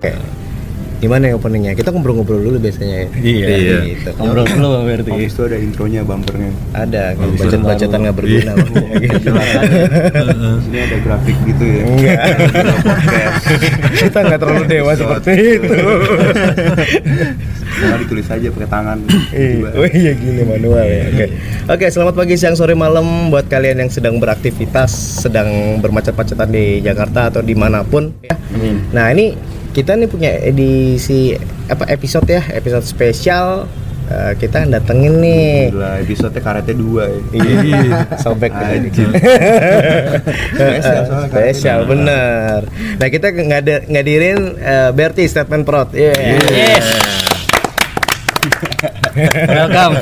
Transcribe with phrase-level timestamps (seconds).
[0.00, 0.16] Oke.
[1.00, 1.72] Gimana ya openingnya?
[1.72, 3.08] Kita ngobrol-ngobrol dulu biasanya ya.
[3.20, 3.46] Iya.
[3.52, 3.76] Iya.
[3.88, 4.10] Gitu.
[4.16, 5.10] Ngobrol dulu Bang Berti.
[5.12, 6.50] Habis itu ada intronya bumpernya.
[6.72, 8.02] Ada, Oh, bacot-bacotan baru.
[8.04, 8.52] nggak berguna.
[8.52, 8.68] Bang.
[9.00, 9.28] Gitu.
[9.32, 11.82] Di sini ada grafik gitu ya.
[11.84, 12.20] Enggak.
[14.04, 15.72] Kita nggak terlalu dewa seperti itu.
[17.80, 18.98] Malah ditulis aja pakai tangan.
[19.32, 19.68] Iya.
[19.72, 21.02] Oh iya gini manual ya.
[21.08, 21.26] Oke.
[21.70, 24.92] Oke, selamat pagi, siang, sore, malam buat kalian yang sedang beraktivitas,
[25.24, 25.48] sedang
[25.80, 28.12] bermacet-macetan di Jakarta atau di mana pun.
[28.20, 28.36] Ya.
[28.92, 29.32] Nah ini
[29.70, 31.34] kita nih punya edisi
[31.70, 33.70] apa episode ya, episode spesial.
[34.10, 35.70] Eh, kita datengin nih.
[35.70, 37.20] Gila, episode karetnya dua ya.
[37.30, 37.78] Iya,
[38.26, 38.50] sobek.
[40.50, 42.66] Spesial, spesial bener.
[42.98, 45.94] Nah kita ngada ngadirin eh, Berti Statement Prod.
[45.94, 46.42] Yeah.
[46.50, 47.19] Yes.
[49.28, 49.92] Welcome.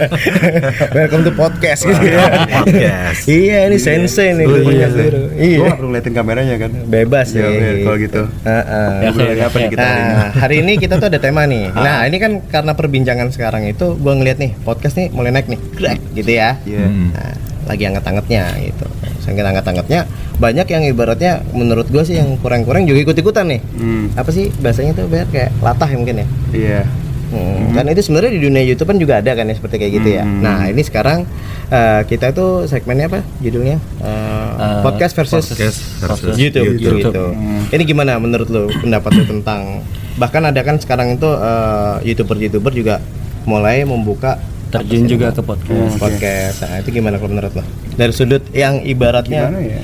[0.92, 2.22] Welcome to podcast gitu ya.
[2.46, 3.20] Podcast.
[3.26, 4.46] iya ini sensei nih.
[4.46, 5.02] Punya sih.
[5.02, 5.22] guru.
[5.26, 5.68] Gua Iya.
[5.72, 6.70] perlu ngeliatin kameranya kan.
[6.84, 7.50] Bebas Ya, nih.
[7.50, 8.22] udah, kalau gitu.
[8.44, 8.90] Heeh.
[9.00, 10.12] Ya, mulai apa nih kita hari ini?
[10.12, 11.64] Nah, hari ini kita tuh ada tema nih.
[11.68, 15.60] Nah, ini kan karena perbincangan sekarang itu gua ngeliat nih podcast nih mulai naik nih.
[15.72, 16.54] Grek gitu ya.
[16.62, 16.84] Iya.
[16.84, 17.10] Hmm.
[17.10, 17.34] Nah,
[17.66, 18.86] lagi anget-angetnya gitu.
[19.18, 20.00] Saking anget-angetnya
[20.38, 23.60] banyak yang ibaratnya menurut gue sih yang kurang-kurang juga ikut-ikutan nih.
[23.74, 24.06] Hmm.
[24.14, 26.26] Apa sih bahasanya tuh biar kayak latah ya mungkin ya.
[26.54, 26.80] Iya.
[27.28, 30.08] Hmm, Kan itu sebenarnya di dunia YouTube kan juga ada kan ya seperti kayak gitu
[30.16, 30.24] ya.
[30.24, 30.40] Hmm.
[30.40, 31.28] Nah ini sekarang
[31.68, 36.98] eh, kita itu segmennya apa judulnya Eh, Eh, podcast versus podcast versus YouTube, YouTube.
[37.04, 37.24] gitu.
[37.30, 37.62] Hmm.
[37.68, 39.84] Ini gimana menurut lo pendapat lo tentang
[40.16, 42.98] bahkan ada kan sekarang itu eh, youtuber-youtuber juga
[43.44, 45.96] mulai membuka Terjun juga ke podcast.
[45.96, 45.96] Oke.
[45.96, 46.56] podcast.
[46.60, 47.64] Nah, itu gimana kalau menurut lo?
[47.94, 49.80] Dari sudut yang ibaratnya Gimana ya?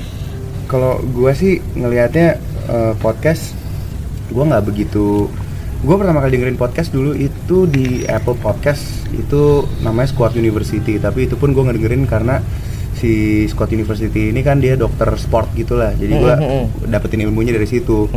[0.65, 3.57] Kalau gua sih ngelihatnya eh, podcast
[4.29, 5.25] gua nggak begitu
[5.85, 9.05] Gue pertama kali dengerin podcast dulu itu di Apple Podcast.
[9.13, 12.41] Itu namanya Squad University tapi itu pun gue ngedengerin karena
[12.97, 15.93] si Squad University ini kan dia dokter sport gitulah.
[15.93, 16.33] Jadi gue
[16.89, 18.09] dapetin ilmunya dari situ.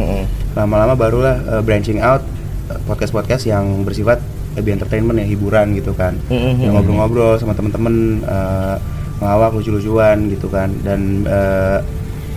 [0.56, 2.24] Lama-lama barulah uh, branching out
[2.72, 4.16] uh, podcast-podcast yang bersifat
[4.56, 6.16] lebih entertainment ya hiburan gitu kan.
[6.32, 8.80] Yang ngobrol-ngobrol sama temen-temen uh,
[9.20, 10.72] ngelawak lucu-lucuan gitu kan.
[10.80, 11.84] Dan uh,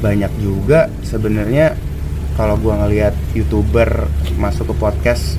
[0.04, 1.80] banyak juga sebenarnya
[2.34, 5.36] kalau gua ngelihat youtuber masuk ke podcast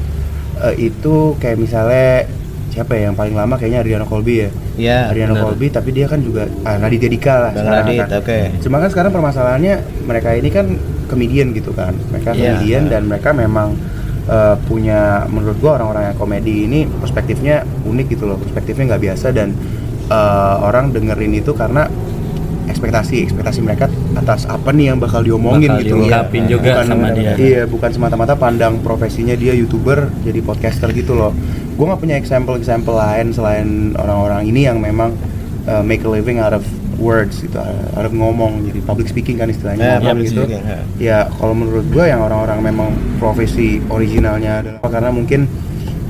[0.58, 2.28] uh, itu kayak misalnya
[2.68, 5.44] siapa ya yang paling lama kayaknya Adriano Colby ya ya Adriano benar.
[5.44, 8.08] Colby tapi dia kan juga ah, Raditya Dika lah Bang sekarang Radit, kan.
[8.16, 8.38] oke.
[8.64, 9.74] Cuma kan sekarang permasalahannya
[10.08, 10.66] mereka ini kan
[11.04, 11.92] komedian gitu kan.
[11.92, 12.56] Mereka Iya.
[12.56, 13.76] komedian dan mereka memang
[14.24, 18.40] uh, punya menurut gua orang-orang yang komedi ini perspektifnya unik gitu loh.
[18.40, 19.52] Perspektifnya nggak biasa dan
[20.08, 21.84] uh, orang dengerin itu karena
[22.72, 25.98] ekspektasi ekspektasi mereka atas apa nih yang bakal diomongin Bakal gitu loh.
[26.04, 27.32] diungkapin juga sama dia.
[27.34, 31.32] Iya, bukan semata-mata pandang profesinya dia youtuber jadi podcaster gitu loh.
[31.72, 35.16] Gue nggak punya example-example lain selain orang-orang ini yang memang
[35.64, 36.60] uh, make a living out of
[36.96, 40.44] words gitu, out of ngomong jadi public speaking kan istilahnya Ya, ngomong gitu.
[40.44, 40.78] speaking, ya.
[40.96, 45.48] Ya kalau menurut gue yang orang-orang memang profesi originalnya adalah karena mungkin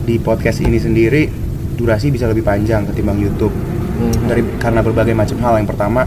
[0.02, 1.30] di podcast ini sendiri
[1.72, 3.54] durasi bisa lebih panjang ketimbang YouTube
[3.92, 4.26] Mhm.
[4.26, 5.54] dari karena berbagai macam hal.
[5.56, 6.02] Yang pertama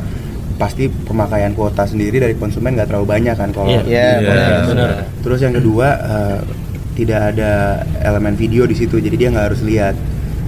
[0.55, 3.81] pasti pemakaian kuota sendiri dari konsumen nggak terlalu banyak kan kalau Iya.
[3.83, 4.67] Iya, podcast.
[4.71, 4.89] benar.
[5.19, 6.37] Terus yang kedua eh,
[6.95, 7.51] tidak ada
[8.01, 9.95] elemen video di situ, jadi dia nggak harus lihat.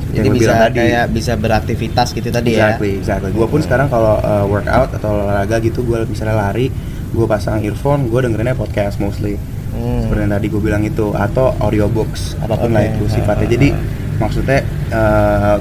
[0.07, 0.75] Jadi Yang bisa tadi.
[0.79, 2.71] kayak bisa beraktivitas gitu tadi ya.
[2.71, 3.29] Exactly, exactly.
[3.35, 6.71] Gue pun sekarang kalau uh, workout atau olahraga gitu, gue misalnya lari,
[7.11, 9.35] gue pasang earphone, gue dengerinnya podcast mostly.
[9.75, 10.07] Hmm.
[10.07, 12.95] Seperti yang tadi gue bilang itu, atau audiobooks, apa pun lah Oke.
[12.95, 13.47] itu sifatnya.
[13.51, 13.67] Jadi
[14.17, 14.61] maksudnya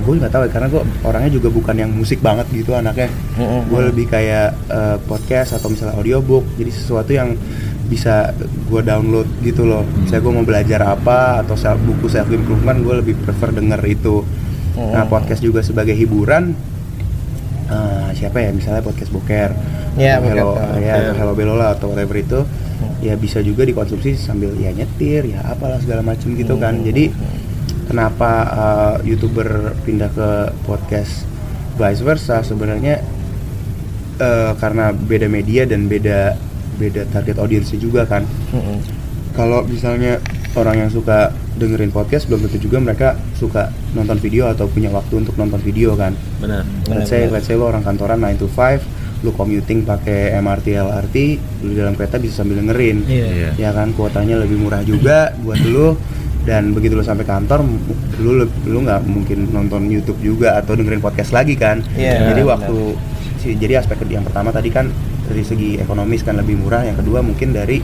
[0.01, 3.11] gue nggak tahu ya, karena gue orangnya juga bukan yang musik banget gitu anaknya.
[3.37, 3.69] Mm-mm.
[3.69, 6.47] Gue lebih kayak uh, podcast atau misalnya audiobook.
[6.57, 7.35] Jadi sesuatu yang
[7.87, 8.35] bisa
[8.67, 9.83] gue download gitu loh.
[10.03, 14.23] Misalnya gue mau belajar apa atau self, buku self improvement, gue lebih prefer denger itu.
[14.77, 16.53] Nah podcast juga sebagai hiburan
[17.67, 19.51] eh, siapa ya misalnya podcast boker
[19.97, 20.77] Ya, atau hello boker.
[20.85, 22.45] ya atau hello belola atau whatever itu
[23.01, 27.09] ya bisa juga dikonsumsi sambil ya nyetir ya apalah segala macam gitu kan jadi
[27.97, 29.49] kenapa eh, youtuber
[29.83, 30.29] pindah ke
[30.63, 31.25] podcast
[31.75, 33.01] vice versa sebenarnya
[34.19, 36.37] eh, karena beda media dan beda
[36.77, 38.85] beda target audiensnya juga kan Mm-mm.
[39.33, 40.21] kalau misalnya
[40.53, 45.25] orang yang suka dengerin podcast belum tentu juga mereka suka nonton video atau punya waktu
[45.25, 46.69] untuk nonton video kan Benar.
[46.93, 51.17] let's say let's say lo orang kantoran 9 to 5 lu commuting pakai MRT LRT
[51.65, 53.57] lu di dalam kereta bisa sambil dengerin Iya.
[53.57, 55.97] ya kan kuotanya lebih murah juga buat lu
[56.47, 57.67] dan begitu lu sampai kantor
[58.23, 61.83] lu lu nggak mungkin nonton YouTube juga atau dengerin podcast lagi kan?
[61.99, 62.77] Iya, jadi waktu
[63.43, 64.87] si- jadi aspek yang pertama tadi kan
[65.27, 67.83] dari segi ekonomis kan lebih murah yang kedua mungkin dari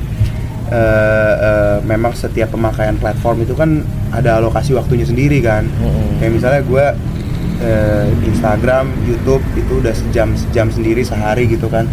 [0.72, 3.82] eh, eh, memang setiap pemakaian platform itu kan
[4.14, 5.66] ada alokasi waktunya sendiri kan?
[5.66, 6.22] Mm-mm.
[6.22, 6.84] kayak misalnya gue
[7.60, 11.90] eh, Instagram, YouTube itu udah sejam sejam sendiri sehari gitu kan?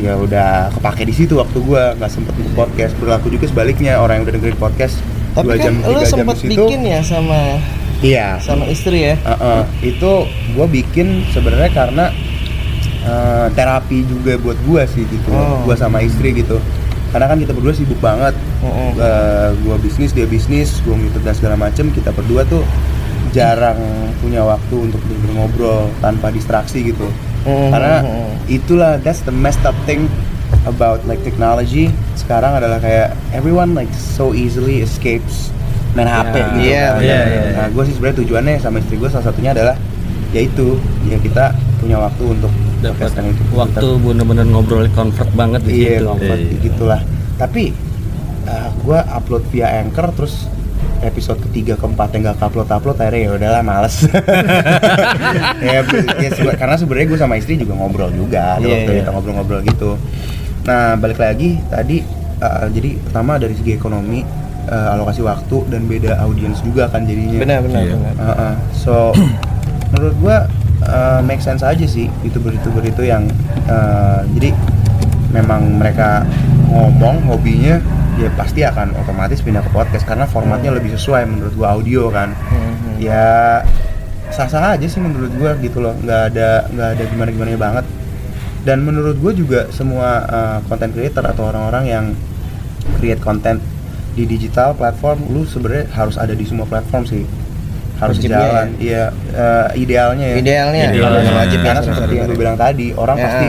[0.00, 4.24] Ya udah kepake di situ waktu gue nggak sempet podcast berlaku juga sebaliknya orang yang
[4.28, 5.00] udah dengerin podcast
[5.32, 7.40] Tapi dua kan jam jam sempat bikin ya sama
[8.02, 9.14] iya sama istri ya.
[9.22, 9.62] Uh-uh.
[9.80, 12.04] itu gue bikin sebenarnya karena
[13.06, 15.64] uh, terapi juga buat gue sih gitu Oh.
[15.64, 16.58] gue sama istri gitu
[17.12, 18.32] karena kan kita berdua sibuk banget
[18.64, 18.96] Mm-mm.
[18.96, 22.64] uh, gue bisnis dia bisnis gue ngikut dan segala macem kita berdua tuh
[23.32, 23.76] jarang
[24.20, 25.00] punya waktu untuk
[25.30, 27.04] ngobrol tanpa distraksi gitu
[27.44, 27.68] Mm-mm.
[27.68, 27.94] karena
[28.48, 30.08] itulah that's the messed up thing
[30.64, 35.50] about like technology sekarang adalah kayak everyone like so easily escapes
[35.92, 37.00] main HP Ya, gitu iya, kan.
[37.02, 37.42] iya, iya.
[37.54, 39.76] Nah, gue sih sebenarnya tujuannya sama istri gue salah satunya adalah
[40.32, 42.48] yaitu ya kita punya waktu untuk
[42.80, 43.42] dapat itu.
[43.52, 46.56] waktu bener-bener ngobrol comfort banget di iya situ comfort Iya.
[46.64, 47.00] gitulah.
[47.36, 47.64] Tapi
[48.82, 50.48] gue upload via Anchor terus
[51.02, 53.96] episode ketiga keempat yang gak upload upload akhirnya ya udahlah males
[55.66, 58.98] ya, ya karena sebenarnya gue sama istri juga ngobrol juga ada Iya, waktu iya.
[59.02, 59.90] kita ngobrol-ngobrol gitu
[60.62, 62.02] nah balik lagi tadi
[62.38, 64.22] uh, jadi pertama dari segi ekonomi
[64.66, 67.94] uh, alokasi waktu dan beda audiens juga kan jadinya Benar benar Iya.
[67.98, 68.14] benar.
[68.16, 68.54] Uh-uh.
[68.72, 68.94] So
[69.92, 70.36] menurut gua
[70.84, 73.26] uh, make sense aja sih youtuber-youtuber itu yang
[73.66, 74.54] uh, jadi
[75.30, 76.22] memang mereka
[76.68, 77.80] ngomong hobinya
[78.14, 82.30] ya pasti akan otomatis pindah ke podcast karena formatnya lebih sesuai menurut gua audio kan.
[82.48, 83.00] Mhm.
[83.00, 83.60] Ya
[84.30, 87.84] sah-sah aja sih menurut gua gitu loh nggak ada nggak ada gimana-gimana banget
[88.62, 92.04] dan menurut gue juga semua uh, content creator atau orang-orang yang
[92.96, 93.58] create content
[94.12, 97.24] di digital platform lu sebenarnya harus ada di semua platform sih.
[97.96, 98.68] Harus Wajibnya jalan.
[98.76, 100.36] iya eh, idealnya ya.
[100.36, 101.22] Idealnya, Idealnya.
[101.22, 101.32] idealnya.
[101.38, 103.24] Wajib ya, karena seperti yang gue bilang tadi orang Ya.
[103.24, 103.46] pasti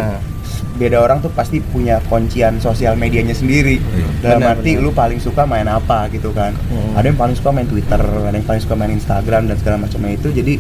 [0.74, 3.82] beda orang tuh pasti punya kuncian sosial medianya sendiri.
[4.22, 4.84] Dalam Benar, arti benar.
[4.86, 6.54] lu paling suka main apa gitu kan.
[6.70, 6.94] Hmm.
[6.96, 10.14] ada yang paling suka main Twitter ada yang paling suka main Instagram dan segala macamnya
[10.16, 10.30] itu.
[10.32, 10.54] Jadi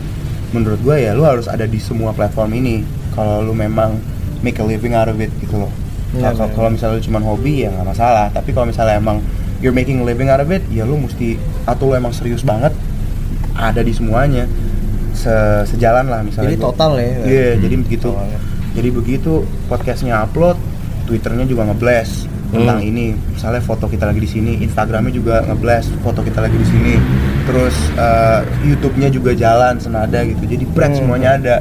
[0.51, 2.81] menurut gue ya lu harus ada di semua platform ini.
[3.13, 3.93] Kalau lu memang
[4.45, 5.71] make a living out of it gitu loh
[6.13, 6.53] Iya, Kalau- benar.
[6.53, 9.17] kalau misalnya lu cuma hobi ya nggak masalah tapi kalau misalnya emang
[9.59, 12.69] you're making a living out of it ya lu mesti atau lu emang serius banget
[13.53, 14.45] ada di semuanya
[15.13, 17.09] Se- sejalan lah misalnya Jadi gua- total ya.
[17.23, 18.09] Iya, jadi begitu.
[18.09, 18.39] Totalnya.
[18.73, 19.33] Jadi begitu
[19.65, 20.57] podcastnya upload,
[21.05, 22.89] twitternya juga ngeblast tentang Hmm.
[22.89, 23.05] ini.
[23.29, 26.93] Misalnya foto kita lagi di sini, Instagramnya juga ngeblast foto kita lagi di sini.
[27.45, 30.41] Terus eh, YouTube-nya juga jalan senada gitu.
[30.43, 30.99] Jadi brand Hmm.
[31.05, 31.55] semuanya ada.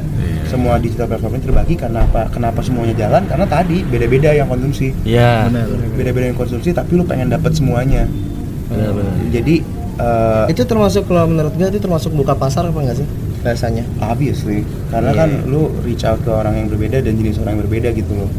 [0.52, 2.28] Semua digital platform ini terbagi karena apa?
[2.28, 3.24] Kenapa semuanya jalan?
[3.24, 4.92] Karena tadi beda-beda yang konsumsi.
[5.00, 5.48] ya
[5.96, 8.04] Beda-beda yang konsumsi, tapi lu pengen dapat semuanya.
[8.68, 9.64] benar-benar Jadi
[9.96, 13.08] eh, Itu termasuk kalau menurut gue itu termasuk buka pasar apa enggak sih?
[13.40, 13.88] Rasanya.
[14.04, 14.62] Obviously,
[14.92, 15.20] karena Iya.
[15.24, 18.30] kan lu reach out ke orang yang berbeda dan jenis orang yang berbeda gitu loh.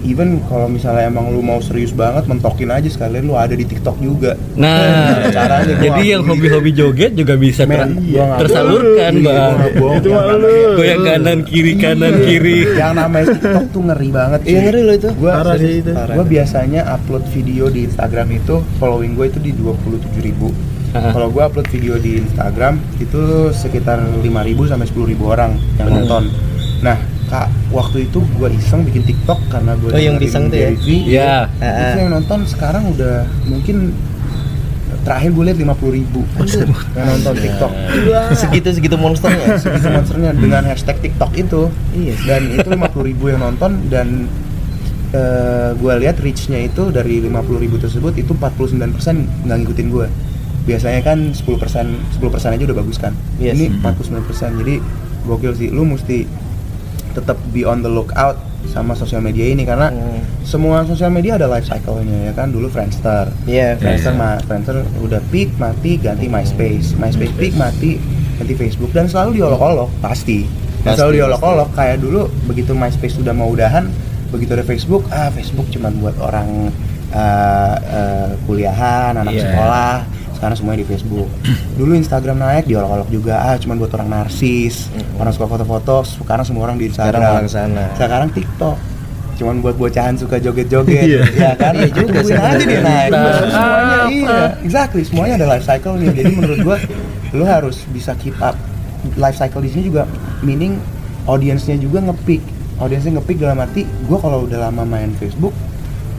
[0.00, 3.98] Even kalau misalnya emang lu mau serius banget mentokin aja sekalian lu ada di TikTok
[3.98, 4.38] juga.
[4.54, 9.52] nah Caranya gua jadi yang hobi-hobi joget juga bisa ter- Men, gua nggak tersalurkan bang
[9.74, 9.90] gua.
[9.94, 10.76] Itu Yang mah namanya- lu.
[10.76, 12.24] goyang kanan kiri kanan Iya.
[12.24, 15.08] kiri Yang namanya TikTok tuh ngeri banget Iya, ngeri loh itu.
[15.14, 15.90] Gua Parah sih itu.
[15.90, 20.48] Gue biasanya upload video di Instagram itu following gue itu di 27.000 ribu.
[20.88, 23.20] Kalau gue upload video di Instagram itu
[23.52, 24.24] sekitar 5.000
[24.64, 26.32] sampai 10.000 orang yang nonton.
[26.80, 26.96] Nah,
[27.28, 30.70] kak waktu itu gue iseng bikin TikTok karena gue Oh, yang iseng tuh ya?
[30.82, 31.32] Iya.
[31.60, 33.92] Ah, Itu yang nonton sekarang udah mungkin
[35.04, 36.20] terakhir gue lihat 50.000 ribu
[36.92, 37.72] yang nonton TikTok.
[38.40, 39.56] Segitu segitu monsternya.
[39.56, 41.72] Segitu monsternya dengan hashtag TikTok itu.
[41.94, 42.14] Iya.
[42.28, 44.28] Dan itu 50.000 ribu yang nonton dan
[45.08, 50.06] eh gue lihat reach-nya itu dari 50.000 ribu tersebut itu 49% nggak ngikutin gue.
[50.68, 53.16] Biasanya kan 10% 10% aja udah bagus kan.
[53.40, 53.56] Yes.
[53.56, 54.60] Ini 49%.
[54.60, 54.74] Jadi
[55.24, 55.68] gokil sih.
[55.72, 56.28] Lu mesti
[57.18, 60.20] tetap be on the lookout sama sosial media ini karena Hmm.
[60.42, 62.48] semua sosial media ada life cycle-nya ya kan.
[62.48, 63.30] Dulu Friendster.
[63.44, 64.18] Iya, Friendster, Iya.
[64.18, 66.94] ma- Friendster udah peak mati ganti MySpace.
[66.94, 67.96] MySpace peak mati
[68.34, 70.46] ganti Facebook dan selalu diolok-olok pasti.
[70.78, 73.90] Dan Pasti, selalu diolok-olok kayak dulu begitu MySpace sudah mau udahan,
[74.28, 76.70] begitu ada Facebook, ah Facebook cuma buat orang
[77.08, 79.42] uh, uh, kuliahan, anak Iya.
[79.44, 79.94] sekolah.
[80.38, 81.26] Sekarang semuanya di Facebook.
[81.74, 86.06] Dulu Instagram naik diolok-olok juga, ah cuma buat orang narsis, orang suka foto-foto.
[86.06, 87.42] Sekarang semua orang di Sekarang Instagram.
[87.42, 87.84] ke sana.
[87.92, 88.76] Sekarang TikTok
[89.34, 91.22] cuman buat bocahan suka joget-joget Iya.
[91.30, 92.34] ya kan Iya juga Tungguin sih.
[92.34, 93.54] aja dia naik Nah, semuanya
[93.94, 94.10] apa?
[94.10, 96.76] iya exactly semuanya ada life cycle nih jadi menurut gua
[97.30, 98.58] lu harus bisa keep up
[99.14, 100.74] life cycle di sini juga meaning
[101.22, 102.42] audiensnya juga ngepick
[102.76, 105.54] audiensnya ngepick dalam arti gua kalau udah lama main Facebook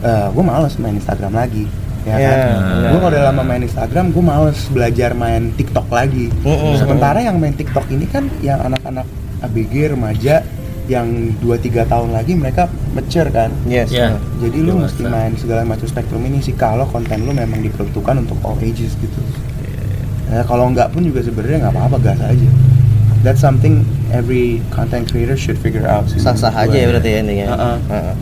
[0.00, 1.68] eh gue males main Instagram lagi
[2.02, 2.88] ya Iya, kan benar.
[2.88, 6.74] gue kalau udah lama main Instagram gue males belajar main TikTok lagi Mm-mm.
[6.74, 9.04] sementara yang main TikTok ini kan yang anak-anak
[9.40, 10.40] ABG remaja
[10.86, 11.06] yang
[11.38, 13.88] 2-3 tahun lagi mereka mature kan Yes.
[13.90, 14.16] Ya.
[14.38, 14.82] jadi lu Dewasa.
[14.88, 18.96] mesti main segala macam spektrum ini sih kalau konten lu memang diperuntukkan untuk all ages
[18.96, 19.20] gitu
[20.28, 22.48] ya kalau nggak pun juga sebenarnya nggak apa-apa gas aja
[23.20, 27.46] that's something every content creator should figure out Sah-sah aja ya berarti ya intinya.
[27.50, 27.76] Uh-uh.
[27.86, 28.14] Heeh.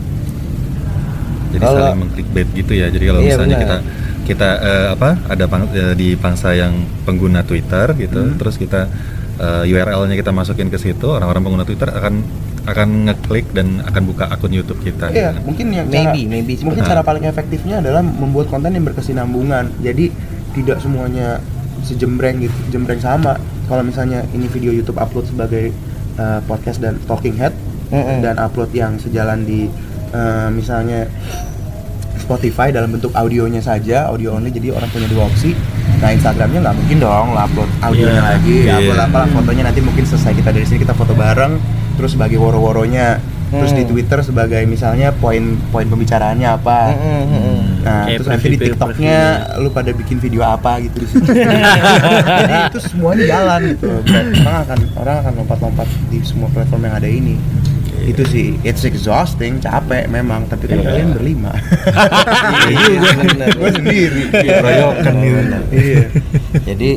[1.49, 2.87] Jadi Kalau- saling mengklikbait gitu ya.
[2.87, 3.63] Jadi kalau Iya, misalnya benar.
[3.65, 3.77] kita
[4.23, 8.85] kita eh, apa ada pang- eh, di pangsa yang pengguna Twitter gitu, terus kita
[9.39, 12.21] eh, URL-nya kita masukin ke situ, orang-orang pengguna Twitter akan
[12.67, 15.09] akan ngeklik dan akan buka akun YouTube kita.
[15.09, 15.47] Iya, gitu.
[15.47, 19.73] mungkin yang Maybe, cara, maybe mungkin seperti- cara paling efektifnya adalah membuat konten yang berkesinambungan.
[19.79, 20.11] Jadi
[20.53, 21.39] tidak semuanya
[21.81, 23.39] sejembreng gitu, jembreng sama.
[23.65, 25.71] Kalau misalnya ini video YouTube upload sebagai
[26.17, 27.55] uh, podcast dan talking head
[27.89, 28.19] Mm-mm.
[28.21, 29.71] dan upload yang sejalan di
[30.11, 31.07] uh, misalnya
[32.19, 35.55] Spotify dalam bentuk audionya saja, audio only jadi orang punya dua opsi.
[35.97, 38.75] Nah Instagramnya nggak mungkin dong lah upload audionya Iya, lagi, iya.
[38.77, 41.57] upload apalah fotonya nanti mungkin selesai kita dari sini kita foto bareng,
[41.95, 43.17] terus sebagai woro-woronya,
[43.49, 43.89] terus di Hmm.
[43.89, 46.79] Twitter sebagai misalnya poin-poin pembicaraannya apa.
[46.93, 47.59] Mm-mm, mm-mm.
[47.79, 49.17] Nah, Kayak terus nanti di TikToknya
[49.57, 51.25] lu pada bikin video apa gitu di situ.
[52.45, 53.89] Jadi itu semuanya jalan gitu.
[54.05, 57.35] Dan orang akan orang akan lompat-lompat di semua platform yang ada ini.
[58.09, 60.85] Itu sih, it's exhausting, capek memang, tapi kan Iya.
[60.89, 61.53] kalian berlima.
[62.69, 63.49] Iya, benar.
[63.53, 64.21] Gue sendiri.
[64.33, 65.57] Keroyokan gitu.
[65.71, 66.03] Iya.
[66.65, 66.91] Jadi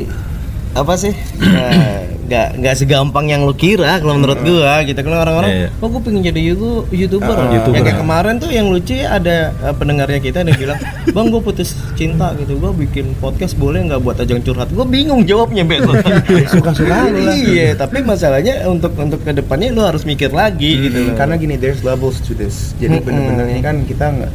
[0.73, 2.01] apa sih Nah,
[2.33, 5.87] nggak nggak segampang yang lu kira kalau menurut gua gitu kalau orang-orang Iya, oh iya.
[5.87, 7.75] gua pengen jadi you- youtuber Ah, YouTuber.
[7.75, 11.39] yang kayak kemarin tuh yang lucu ya ada eh, pendengarnya kita yang bilang bang gua
[11.39, 16.01] putus cinta gitu gua bikin podcast boleh nggak buat ajang curhat gua bingung jawabnya besok
[16.53, 17.37] Suka-suka lu lah.
[17.37, 21.13] iya tapi masalahnya untuk untuk ke depannya lu harus mikir lagi gitu loh.
[21.13, 22.73] Karena gini, there's levels to this.
[22.75, 23.05] Jadi Mm-mm.
[23.05, 24.31] bener-bener ini kan kita nggak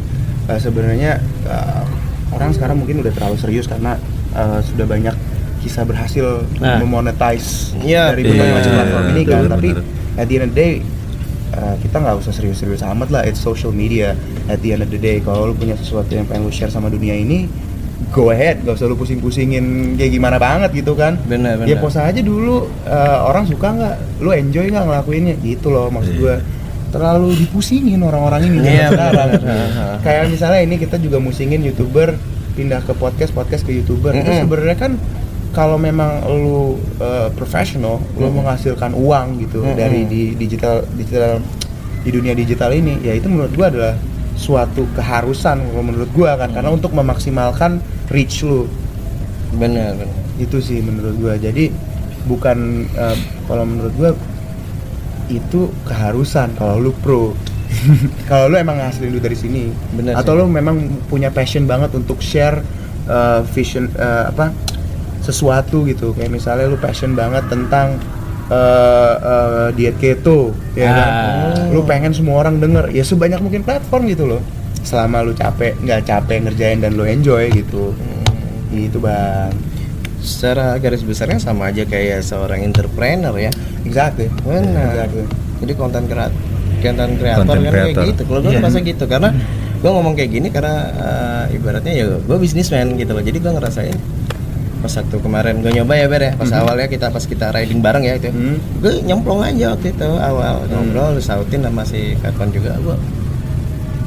[0.46, 1.12] eh, sebenarnya
[1.44, 1.82] eh,
[2.30, 3.98] orang sekarang mungkin udah terlalu serius karena
[4.30, 5.14] eh, sudah banyak
[5.58, 6.78] kisah berhasil Nah.
[6.78, 9.38] memonetize Iya, dari berbagai iya, macam platform ini kan.
[9.38, 9.84] bener, Tapi bener.
[10.16, 10.72] at the end of the day
[11.50, 13.22] eh, kita nggak usah serius-serius amat lah.
[13.22, 14.12] It's social media.
[14.46, 16.86] At the end of the day, kalau lu punya sesuatu yang pengen lu share sama
[16.86, 17.48] dunia ini,
[18.08, 18.60] go ahead.
[18.60, 21.16] Gak usah lu pusing-pusingin kayak gimana banget gitu kan.
[21.20, 21.80] Bener, Ya bener.
[21.80, 22.68] post aja dulu.
[22.84, 23.94] eh, orang suka nggak?
[24.18, 25.34] Lu enjoy nggak ngelakuinnya?
[25.36, 26.20] Gitu loh maksud Iya.
[26.20, 26.34] gua
[26.88, 29.28] terlalu dipusingin orang-orang ini Iya, zaman sekarang.
[29.34, 29.96] benar.
[30.00, 32.16] Kayak misalnya ini kita juga musingin youtuber
[32.54, 34.12] pindah ke podcast, podcast ke youtuber.
[34.12, 34.40] Itu Mm-mm.
[34.42, 34.92] sebenarnya kan
[35.54, 39.76] kalau memang lu uh, profesional, lu menghasilkan uang gitu Mm-mm.
[39.76, 41.40] dari di digital digital
[42.04, 43.94] di dunia digital ini, ya itu menurut gua adalah
[44.38, 46.52] suatu keharusan kalau menurut gua kan.
[46.54, 48.68] Karena untuk memaksimalkan reach lu.
[49.56, 51.34] Bener bener itu sih menurut gua.
[51.40, 51.72] Jadi
[52.28, 54.10] bukan eh, kalau menurut gua
[55.28, 57.32] itu keharusan kalau lu pro.
[58.32, 60.40] Kalau lu emang ngasilin duit dari sini Bener atau sih.
[60.40, 62.64] lu memang punya passion banget untuk share
[63.04, 64.56] eh, vision eh, apa
[65.28, 66.16] sesuatu gitu.
[66.16, 68.00] Kayak misalnya lu passion banget tentang
[68.48, 71.10] eh, eh, diet keto ya kan?
[71.12, 71.68] Ah.
[71.68, 72.88] lu pengen semua orang denger.
[72.90, 74.40] Ya sebanyak mungkin platform gitu loh.
[74.80, 77.92] Selama lu capek nggak capek ngerjain dan lu enjoy gitu.
[78.72, 79.52] Itu bang.
[80.18, 83.52] Secara garis besarnya sama aja kayak seorang entrepreneur ya.
[83.84, 84.32] Exactly.
[84.42, 84.96] Benar.
[84.96, 85.24] exactly.
[85.58, 86.34] Jadi konten kreator
[86.78, 88.22] konten kreator kan kayak gitu.
[88.24, 88.58] Kalau gue Iya.
[88.62, 89.04] ngerasa gitu.
[89.10, 89.30] Karena
[89.78, 93.22] gue ngomong kayak gini karena eh, ibaratnya ya gue bisnismen gitu loh.
[93.22, 93.96] Jadi gue ngerasain
[94.78, 98.02] pas waktu kemarin gue nyoba ya ber ya pas awalnya kita pas kita riding bareng
[98.02, 98.56] ya itu Hmm.
[98.78, 102.96] gue nyemplung aja waktu itu awal ngobrol sautin sama si Karton juga gue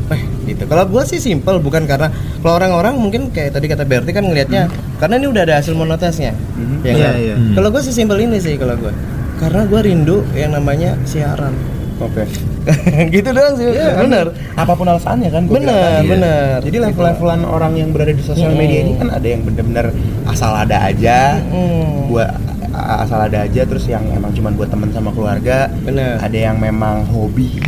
[0.09, 2.07] eh gitu kalau gue sih simple bukan karena
[2.39, 6.31] kalau orang-orang mungkin kayak tadi kata Berti kan ngelihatnya karena ini udah ada hasil monetasnya
[6.31, 6.77] Mhm.
[6.81, 7.13] ya Iya, kan?
[7.17, 7.35] iya.
[7.35, 7.53] Hmm.
[7.53, 8.91] kalau gue sih simple ini sih kalau gue
[9.37, 11.55] karena gue rindu yang namanya siaran
[12.01, 12.23] oke
[13.15, 14.01] gitu doang sih Iya, kan?
[14.03, 16.07] bener apa pun alasannya kan Bener, tadi.
[16.09, 16.57] bener.
[16.61, 18.59] jadi level-levelan orang yang berada di sosial Mm-mm.
[18.59, 19.85] media ini kan ada yang bener-bener
[20.25, 22.07] asal ada aja Hmm.
[22.07, 22.29] buat
[22.71, 26.17] asal ada aja terus yang emang cuman buat temen sama keluarga Bener.
[26.17, 27.59] ada yang memang hobi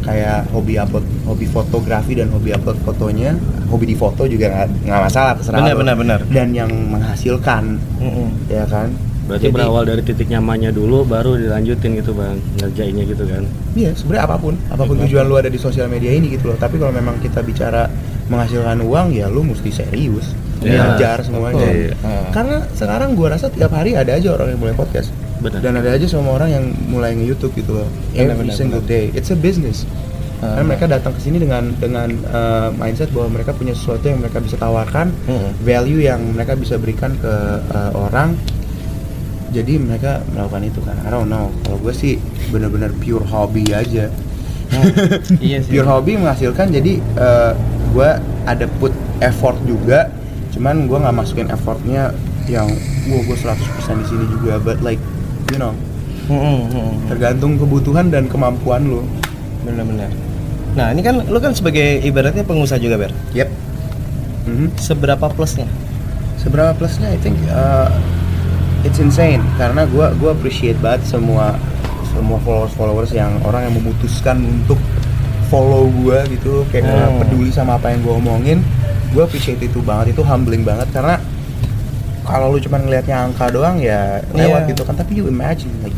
[0.00, 3.34] kayak hobi upload hobi fotografi dan hobi upload fotonya
[3.66, 6.20] hobi di foto juga nggak masalah terserah Bener, bener, bener.
[6.30, 8.28] dan yang menghasilkan Mm-mm.
[8.46, 8.94] ya kan
[9.26, 13.42] Berarti Jadi- berawal dari titik nyamannya dulu baru dilanjutin gitu bang ngerjainnya gitu kan.
[13.74, 16.56] Iya, sebenarnya apa pun, apa pun tujuan lu ada di sosial media ini gitu loh.
[16.56, 17.90] Tapi kalau memang kita bicara
[18.30, 20.30] menghasilkan uang, ya lu mesti serius,
[20.62, 20.94] Iya.
[20.94, 21.66] belajar semuanya.
[21.66, 22.06] Betul.
[22.06, 22.30] Ah.
[22.30, 25.10] Karena sekarang gua rasa tiap hari ada aja orang yang mulai podcast.
[25.42, 25.58] Benar.
[25.60, 27.88] Dan ada aja semua orang yang mulai nge-YouTube gitu loh.
[28.14, 28.94] Benar, Every benar, single benar.
[28.94, 29.04] day.
[29.12, 29.82] It's a business.
[30.36, 34.36] Karena mereka datang ke sini dengan dengan uh, mindset bahwa mereka punya sesuatu yang mereka
[34.38, 35.50] bisa tawarkan, Mm-mm.
[35.64, 37.34] value yang mereka bisa berikan ke
[37.72, 38.36] uh, orang.
[39.54, 40.96] Jadi mereka melakukan itu kan.
[41.06, 41.50] I don't know.
[41.64, 42.18] Kalau gue sih
[42.50, 44.10] bener-bener pure hobby aja.
[45.38, 47.54] iya sih Pure hobby menghasilkan jadi uh,
[47.94, 48.08] gue
[48.44, 48.90] ada put
[49.22, 50.10] effort juga.
[50.50, 52.10] Cuman gue nggak masukin effortnya
[52.50, 52.66] yang
[53.06, 54.58] wow gue 100% di sini juga.
[54.58, 54.98] But like
[55.54, 55.74] you know
[57.06, 59.06] tergantung kebutuhan dan kemampuan lo.
[59.62, 60.10] bener-bener
[60.74, 63.48] nah ini kan lu kan sebagai ibaratnya pengusaha juga ber Yep.
[64.46, 64.66] Mhm.
[64.78, 65.66] seberapa plusnya
[66.38, 67.10] Seberapa plusnya?
[67.10, 67.90] I think uh,
[68.86, 69.42] it's insane.
[69.58, 71.58] Karena gua gua appreciate banget semua
[72.08, 74.78] semua followers followers yang orang yang memutuskan untuk
[75.46, 76.62] follow gua gitu.
[76.70, 77.20] Kayak Hmm.
[77.20, 78.62] peduli sama apa yang gua omongin.
[79.10, 80.12] Gue appreciate itu banget.
[80.12, 80.90] Itu humbling banget.
[80.92, 81.16] Karena
[82.22, 84.70] kalau lu cuma ngelihatnya angka doang ya lewat Iya.
[84.74, 84.94] gitu kan.
[84.94, 85.94] Tapi you imagine like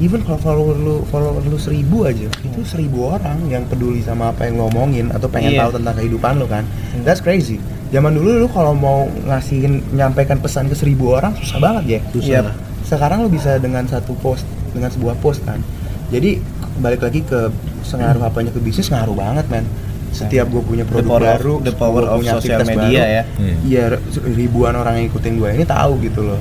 [0.00, 4.44] even kalau follower lu follower lu seribu aja itu seribu orang yang peduli sama apa
[4.44, 5.60] yang lo omongin atau pengen Iya.
[5.62, 6.64] tahu tentang kehidupan lu kan
[7.02, 11.84] that's crazy zaman dulu lu kalau mau ngasihin menyampaikan pesan ke seribu orang susah banget
[11.86, 12.32] ya Susah.
[12.42, 12.56] Yap.
[12.82, 15.60] sekarang lu bisa dengan satu post dengan sebuah post kan
[16.08, 16.40] jadi
[16.76, 17.52] balik lagi ke
[17.82, 19.68] sengaruh apanya ke bisnis ngaruh banget men
[20.10, 22.98] setiap gue punya The produk of- baru the power gua of punya social aktivitas media
[22.98, 23.22] baru, ya.
[23.38, 23.54] Iya.
[23.62, 23.84] Iya,
[24.28, 26.40] ribuan orang yang ikutin gue ini tahu gitu loh.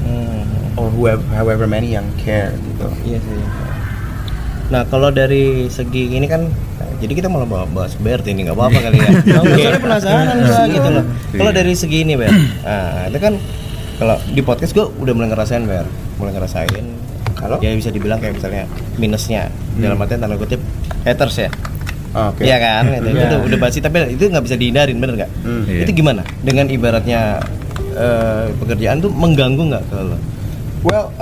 [0.00, 0.55] Hmm.
[0.76, 2.86] Or whoever, however many yang care gitu.
[3.02, 3.36] Iya sih.
[4.66, 6.50] Nah kalau dari segi ini kan,
[6.98, 9.10] jadi kita malah bahas, bahas BRT ini nggak apa-apa kali ya.
[9.40, 11.04] Soalnya penasaran gua gitu loh.
[11.32, 12.28] Kalau dari segi ini Ber,
[12.60, 13.34] nah itu kan
[13.96, 16.84] kalau di podcast gua udah mulai ngerasain Ber, mulai ngerasain.
[17.36, 17.60] Kalau?
[17.60, 18.64] ya bisa dibilang kayak misalnya
[18.96, 20.56] minusnya dalam artian tanda kutip
[21.04, 21.50] haters ya.
[22.12, 22.48] Oke.
[22.48, 25.30] Iya kan, itu, itu udah- udah pasti tapi itu nggak bisa dihindarin bener nggak?
[25.44, 25.68] Hmm.
[25.68, 25.84] Iya.
[25.84, 26.24] Itu gimana?
[26.40, 27.44] Dengan ibaratnya
[27.92, 29.98] eh, pekerjaan tuh mengganggu nggak ke
[30.82, 31.12] Well,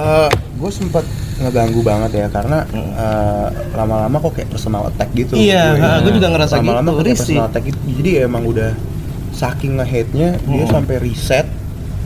[0.55, 5.35] gue sempat ngeganggu banget ya karena eh, lama-lama kok kayak personal attack gitu.
[5.35, 5.99] Iya, Gue, ya.
[6.01, 7.23] gue juga ngerasa lama-lama gitu, kok kayak risih.
[7.25, 7.79] personal attack gitu.
[7.93, 8.71] Jadi emang udah
[9.31, 10.73] saking nge-hate-nya dia Hmm.
[10.73, 11.47] sampai reset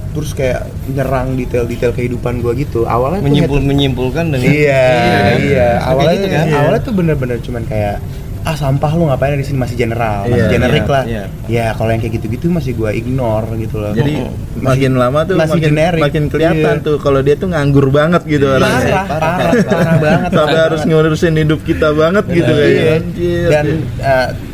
[0.08, 2.88] terus kayak nyerang detail-detail kehidupan gue gitu.
[2.88, 5.36] Awalnya Menyimpul menyimpulkan dengan Iya, kan?
[5.38, 5.68] iya.
[5.68, 6.46] Kayak Awalnya gitu kan?
[6.50, 7.96] awalnya tuh bener-bener cuman kayak
[8.40, 11.04] ah sampah lu ngapain di sini masih general, masih Iya, generik iya, lah.
[11.04, 11.24] iya.
[11.46, 13.92] Ya kalau yang kayak gitu-gitu masih gua ignore gitu loh.
[13.92, 16.02] Jadi Masih- makin lama tuh masih makin generik.
[16.02, 16.84] makin kelihatan Iya.
[16.84, 18.68] tuh kalau dia tuh nganggur banget gitu orangnya.
[18.68, 20.30] parah, Parah, parah, parah, banget.
[20.30, 22.58] Sampai parah harus ngurusin hidup kita banget gitu Iya.
[22.58, 22.94] kayaknya.
[22.94, 23.46] Anjir.
[23.48, 23.66] Dan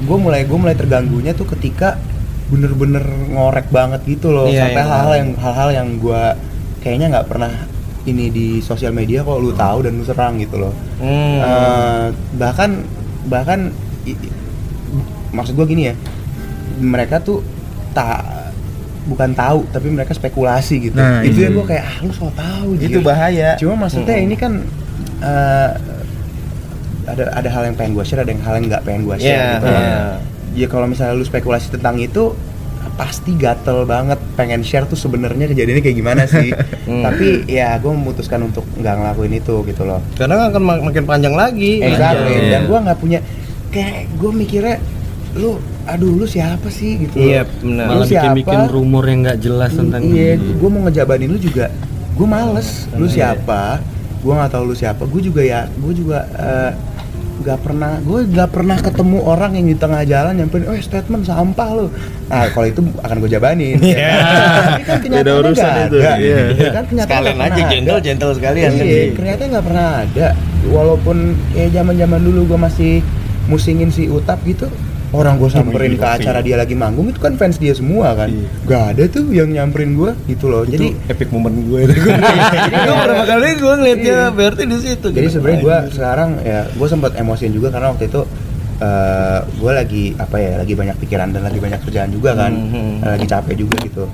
[0.00, 1.96] gue mulai gue mulai terganggunya tuh ketika
[2.44, 4.86] bener-bener ngorek banget gitu loh Iya, sampai iya.
[4.86, 6.22] hal-hal yang hal-hal yang gue
[6.78, 7.52] kayaknya nggak pernah
[8.04, 11.40] ini di sosial media kok lu tahu dan lu serang gitu loh Hmm.
[11.40, 12.84] Eh, bahkan
[13.24, 13.72] bahkan
[14.04, 14.34] i- i-
[15.30, 15.94] maksud gue gini ya
[16.76, 17.40] mereka tuh
[17.90, 18.24] tak
[19.04, 21.46] bukan tahu tapi mereka spekulasi gitu Nah, itu iya.
[21.46, 23.52] yang gue kayak ah lu so tahu itu Jir." bahaya.
[23.54, 24.26] cuma maksudnya Mm-mm.
[24.26, 24.52] ini kan
[25.20, 25.70] eh,
[27.04, 29.28] ada ada hal yang pengen gue share ada yang hal yang nggak pengen gue share
[29.30, 29.98] Iya, gitu iya.
[30.56, 32.32] ya kalau misalnya lu spekulasi tentang itu
[32.94, 36.54] pasti gatel banget pengen share tuh sebenarnya kejadiannya kayak gimana sih
[36.84, 37.00] Hmm.
[37.00, 41.32] tapi ya gue memutuskan untuk nggak ngelakuin itu gitu loh Karena akan mak- makin panjang
[41.32, 41.80] lagi.
[41.80, 42.28] Exactly.
[42.30, 42.50] Iya.
[42.50, 43.18] Dan gue nggak punya
[43.70, 44.76] kayak gue mikirnya
[45.34, 47.16] lu aduh lu siapa sih gitu.
[47.16, 47.88] Iya, benar.
[47.88, 48.70] Lu malah bikin bikin siapa?
[48.70, 51.66] rumor yang nggak jelas tentang Iya, gue mau ngejabanin lu juga.
[52.12, 52.84] Gue males.
[52.92, 53.32] Lu Iya.
[53.32, 53.80] siapa?
[54.20, 55.02] Gue nggak tahu lu siapa.
[55.04, 56.70] Gue juga ya, gue juga eh,
[57.34, 61.68] nggak pernah, gue nggak pernah ketemu orang yang di tengah jalan nyamperin, oh statement sampah
[61.74, 61.86] lu.
[62.30, 63.78] Nah kalau itu akan gue jabanin.
[63.82, 64.14] Iya.
[64.54, 66.14] Tapi kan kenyataannya urusan nggak itu, ada.
[66.22, 66.40] iya.
[66.54, 68.06] Ya kan kenyataannya Sekalian aja gentle, ada.
[68.06, 68.84] gentle sekalian kan.
[68.86, 70.26] Iya, ternyata nggak pernah ada.
[70.70, 71.16] Walaupun
[71.52, 72.92] kayak zaman zaman dulu gue masih
[73.50, 74.70] musingin si Utap gitu,
[75.14, 78.28] orang gue samperin ke acara dia lagi manggung itu kan fans dia semua kan.
[78.64, 80.62] Gak ada tuh yang nyamperin gue gitu loh.
[80.64, 81.94] Jadi epic moment gue itu.
[81.94, 85.06] Jadi gue berapa kali gue ngeliatnya berarti di situ.
[85.08, 88.20] jadi sebenarnya gue sekarang ya gue sempat emosian juga karena waktu itu
[88.74, 92.92] eh gue lagi apa ya lagi banyak pikiran dan lagi banyak kerjaan juga kan Mhm.
[93.00, 94.04] Eh, lagi capek juga gitu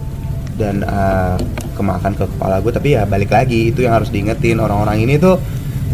[0.54, 1.36] dan eh,
[1.72, 5.40] kemakan ke kepala gue tapi ya balik lagi itu yang harus diingetin orang-orang ini tuh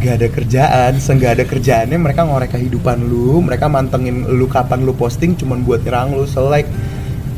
[0.06, 4.94] gak ada kerjaan seenggak ada kerjaannya mereka ngorek kehidupan lu mereka mantengin lu kapan lu
[4.94, 6.70] posting cuman buat nyerang lu so like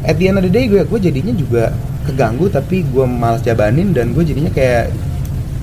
[0.04, 1.72] at the end of the day gue gue jadinya juga
[2.04, 4.92] keganggu tapi gue malas jabanin dan gue jadinya kayak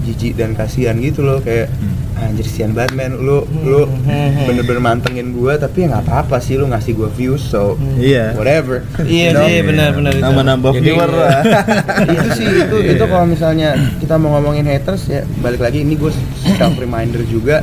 [0.05, 1.69] jijik dan kasihan gitu loh kayak
[2.17, 4.45] anjir sian banget men lu lu Hmm.
[4.45, 8.31] bener-bener mantengin gue tapi ya nggak apa-apa sih lu ngasih gue views so Iya.
[8.33, 9.43] whatever Iya You know?
[9.43, 10.23] sih, benar-benar itu.
[10.23, 11.41] Nambah-nambah viewer lah.
[12.15, 12.91] itu sih itu Iya.
[12.93, 16.11] itu kalau misalnya kita mau ngomongin haters ya balik lagi ini gue
[16.49, 17.59] self reminder juga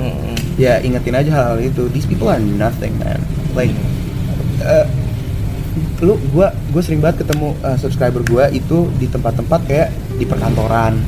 [0.54, 3.16] ya ingetin aja hal-hal itu these people are nothing man
[3.52, 3.72] like
[4.60, 4.84] eh,
[5.98, 10.98] lu gua gue sering banget ketemu eh, subscriber gua itu di tempat-tempat kayak di perkantoran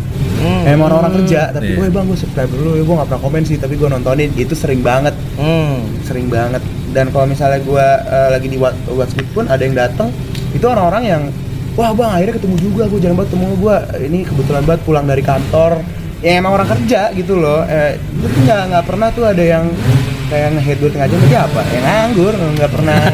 [0.45, 0.69] Hmm.
[0.69, 3.81] emang orang-orang kerja tapi gue bang gue subscriber lu gue gak pernah komen sih tapi
[3.81, 4.29] gue nontonin.
[4.37, 5.17] Itu sering banget.
[5.41, 5.81] Hmm.
[6.05, 6.61] sering banget.
[6.93, 7.87] Dan kalau misalnya gue
[8.31, 10.13] lagi di What- WhatsApp pun ada yang datang
[10.53, 11.23] itu orang-orang yang
[11.75, 12.83] wah bang akhirnya ketemu juga.
[12.87, 15.81] Gue jarang banget ketemu gue ini kebetulan banget pulang dari kantor.
[16.21, 17.65] Ya emang orang kerja gitu loh.
[17.69, 19.69] Eh, itu nggak nggak pernah tuh ada yang
[20.25, 22.99] kayak nge-hate gue tengah jam aja apa yang nganggur nggak pernah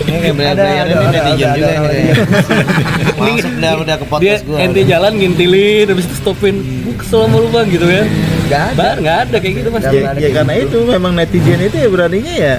[0.00, 1.72] Ini kayak Ada- bayar-bayaran ada- ada- netizen ada- juga
[3.20, 4.56] Masuk udah udah ke dia podcast gue.
[4.58, 6.54] ente jalan ngintilin habis itu stopin
[6.96, 8.06] kesel sama lu bang gitu kan
[8.42, 10.66] nggak ada Bar, nggak ada kayak gitu mas ya, ada ya karena gitu.
[10.66, 12.56] itu memang netizen itu ya beraninya ya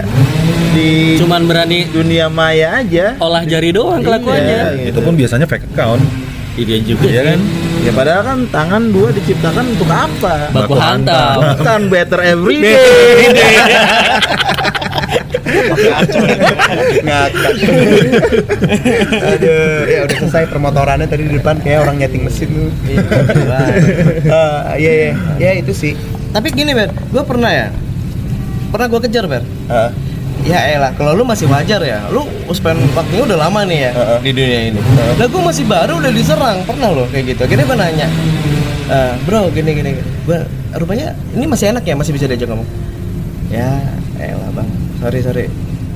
[0.72, 3.20] di cuman berani dunia maya aja.
[3.20, 6.00] olah jari doang kelakuannya Iya, Itu pun biasanya fake account.
[6.54, 7.28] Iya juga Iya sih.
[7.28, 7.40] kan?
[7.82, 10.54] Ya padahal kan tangan dua diciptakan untuk apa?
[10.54, 11.38] baku Baku hantam.
[11.58, 12.78] Bukan better every day.
[17.02, 17.54] ngakak
[19.20, 19.84] aduh.
[19.90, 22.70] Ya udah selesai permotorannya tadi di depan kayak orang nyeting mesin tuh.
[22.86, 25.12] Eh, iya iya.
[25.42, 25.98] Ya itu sih.
[26.32, 27.68] Tapi gini Ber, gue pernah ya?
[28.72, 29.44] Pernah gue kejar Ber?
[29.44, 29.90] Eh,
[30.42, 34.18] Ya elah, kalau lu masih wajar ya Lu spend waktunya udah lama nih ya Heeh.
[34.26, 34.80] Di dunia ini.
[35.16, 36.58] Lah gue masih baru udah diserang.
[36.66, 37.42] Pernah loh kayak gitu.
[37.46, 38.08] Akhirnya gue nanya
[38.92, 40.04] "Eh, Bro gini gini, gini.
[40.28, 40.44] Gua,
[40.76, 41.96] Rupanya ini masih enak ya?
[41.96, 42.68] Masih bisa diajak ngomong?
[43.48, 43.80] Ya
[44.20, 44.68] elah bang.
[45.00, 45.46] Sorry sorry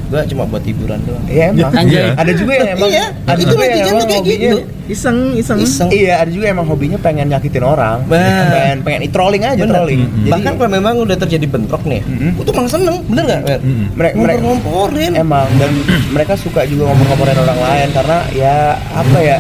[0.06, 1.72] Gue cuma buat hiburan doang Iya emang.
[1.82, 2.13] Anjay.
[2.13, 2.89] Ada juga yang emang.
[2.89, 4.46] Iya, ada itu juga yang netizen emang tuh kayak hobinya.
[4.46, 5.58] gitu Iseng, iseng.
[5.58, 7.98] Iseng Iya, ada juga emang hobinya pengen nyakitin orang.
[8.06, 8.22] Bah.
[8.54, 9.74] Pengen pengen trolling aja Bener.
[9.76, 10.02] trolling.
[10.06, 12.38] Jadi, Bahkan kalau memang udah terjadi bentrok nih Mm-mm.
[12.38, 13.60] Gue tuh malah seneng, bener gak Ber?
[13.60, 13.86] Mm-mm.
[13.98, 15.72] mereka mereka Ngompor-ngomporin emang dan
[16.10, 18.56] mereka suka juga ngompor-ngomporin orang lain karena ya
[18.94, 19.38] apa ya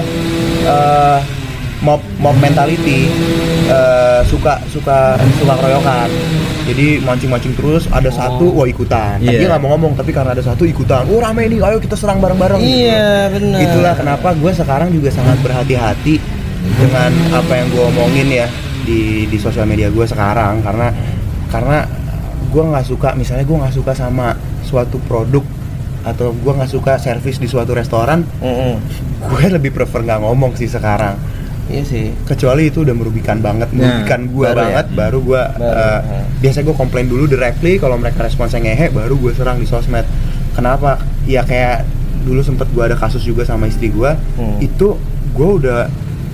[0.65, 1.19] eh
[1.83, 3.05] mob mob mentality
[3.65, 6.09] eh, suka suka suka keroyokan.
[6.65, 9.21] Jadi mancing-mancing terus ada satu wah ikutan.
[9.21, 9.45] Iya.
[9.45, 11.05] dia nggak mau ngomong tapi karena ada satu ikutan.
[11.09, 12.61] Oh rame nih ayo kita serang bareng-bareng.
[12.61, 12.89] Gitu.
[12.89, 16.17] Iya bener itulah kenapa gue sekarang juga sangat berhati-hati
[16.77, 18.47] dengan apa yang gue omongin ya
[18.85, 20.65] di di sosial media gue sekarang.
[20.65, 20.89] Karena
[21.53, 21.85] karena
[22.49, 24.33] gue nggak suka misalnya gue nggak suka sama
[24.65, 25.45] suatu produk
[26.05, 28.77] atau gue nggak suka servis di suatu restoran Mm-mm.
[29.25, 31.17] gue lebih prefer nggak ngomong sih sekarang
[31.65, 34.63] Iya sih kecuali itu udah merugikan banget Nah, merugikan gue baru ya?
[34.63, 36.21] banget baru gue Baru, ya.
[36.37, 40.05] biasanya gue komplain dulu directly kalau mereka responsnya ngehe baru gue serang di sosmed
[40.51, 41.89] kenapa ya kayak
[42.21, 44.57] dulu sempet gue ada kasus juga sama istri gue Hmm.
[44.59, 44.93] itu
[45.31, 45.89] gue udah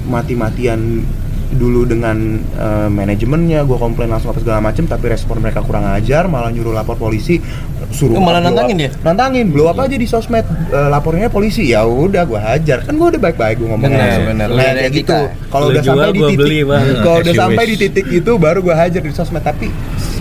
[0.06, 1.06] mati-matian
[1.52, 6.26] dulu dengan eh, manajemennya gue komplain langsung apa segala macem tapi respon mereka kurang ajar
[6.26, 7.44] malah nyuruh lapor polisi
[7.90, 8.90] suruh Oh, malah nantangin dia?
[9.02, 13.08] nantangin blow up aja di sosmed Eh, lapornya polisi ya udah gue hajar kan gue
[13.10, 14.26] udah baik-baik gue ngomongnya Bener, langsung.
[14.26, 14.48] bener.
[14.50, 15.50] Nah, kayak gitu etika.
[15.50, 16.52] kalau udah sampai di titik
[16.98, 19.68] kalau udah sampai di titik itu baru gue hajar di sosmed tapi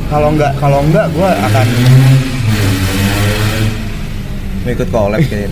[0.07, 1.66] kalau nggak kalau nggak gue akan
[4.70, 5.50] Mau ikut collab kayaknya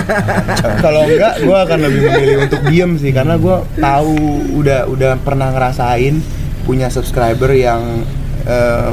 [0.84, 4.16] kalau enggak gue akan lebih memilih untuk diem sih karena gue tahu
[4.64, 6.24] udah udah pernah ngerasain
[6.64, 8.00] punya subscriber yang
[8.48, 8.90] eh,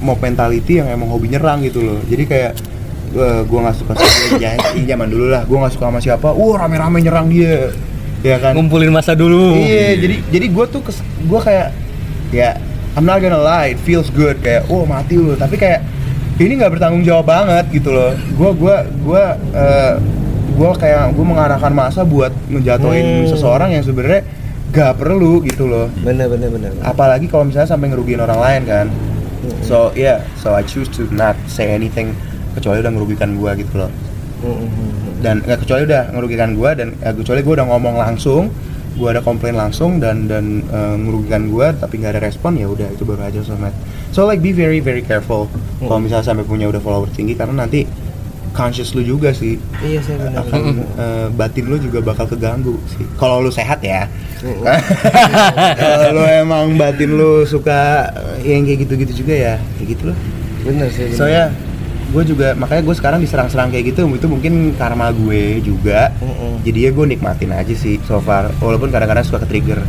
[0.00, 1.98] mau mentality yang emang hobi nyerang gitu loh.
[2.06, 2.52] Jadi kayak
[3.48, 4.54] gue nggak suka sama dia.
[4.54, 5.42] Ya, zaman dulu lah.
[5.48, 6.28] Gue nggak suka sama siapa.
[6.30, 7.72] Wah rame-rame nyerang dia.
[8.22, 8.54] Ya kan?
[8.54, 9.54] Ngumpulin masa dulu.
[9.54, 10.80] Iya, jadi jadi gue tuh
[11.26, 11.70] gue kayak
[12.34, 12.58] ya
[12.98, 14.42] I'm not gonna lie, it feels good.
[14.42, 15.86] Kayak oh mati lu, tapi kayak
[16.38, 18.14] ini nggak bertanggung jawab banget gitu loh.
[18.38, 19.22] Gue gue gue
[19.54, 19.94] eh,
[20.54, 23.30] gue kayak gue mengarahkan masa buat ngejatuhin Hmm.
[23.30, 24.22] seseorang yang sebenarnya
[24.68, 25.86] gak perlu gitu loh.
[26.02, 28.86] Bener bener bener Apalagi kalau misalnya sampai ngerugiin orang lain kan.
[29.64, 32.12] So yeah, so I choose to not say anything
[32.52, 33.90] kecuali udah ngerugikan gue gitu loh
[34.42, 35.22] Mm-mm.
[35.22, 38.50] dan nggak kecuali udah ngerugikan gue dan ya, kecuali gue udah ngomong langsung
[38.98, 42.90] gue ada komplain langsung dan dan eh, merugikan gue tapi nggak ada respon ya udah
[42.90, 43.70] itu baru aja sosmed
[44.10, 45.46] so like be very very careful
[45.78, 47.86] kalau misalnya sampai punya udah follower tinggi karena nanti
[48.58, 49.54] conscious lu juga sih.
[49.86, 53.06] Iya sih bener akan eh, batin lu juga bakal keganggu sih.
[53.14, 54.10] Kalau lu sehat ya.
[55.78, 58.10] Kalau lu emang batin lu suka
[58.42, 60.18] yang kayak gitu-gitu juga ya kayak gitu loh
[60.62, 61.18] Bener sih bener.
[61.18, 61.50] So ya,
[62.08, 66.08] gue juga makanya gue sekarang diserang-serang kayak gitu itu mungkin karma gue juga.
[66.18, 66.64] Mm-mm.
[66.64, 68.48] Jadi ya gue nikmatin aja sih so far.
[68.58, 69.80] Walaupun kadang-kadang suka ke trigger.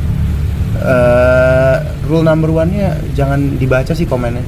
[0.79, 4.43] Eh, rule number one-nya jangan dibaca sih komennya.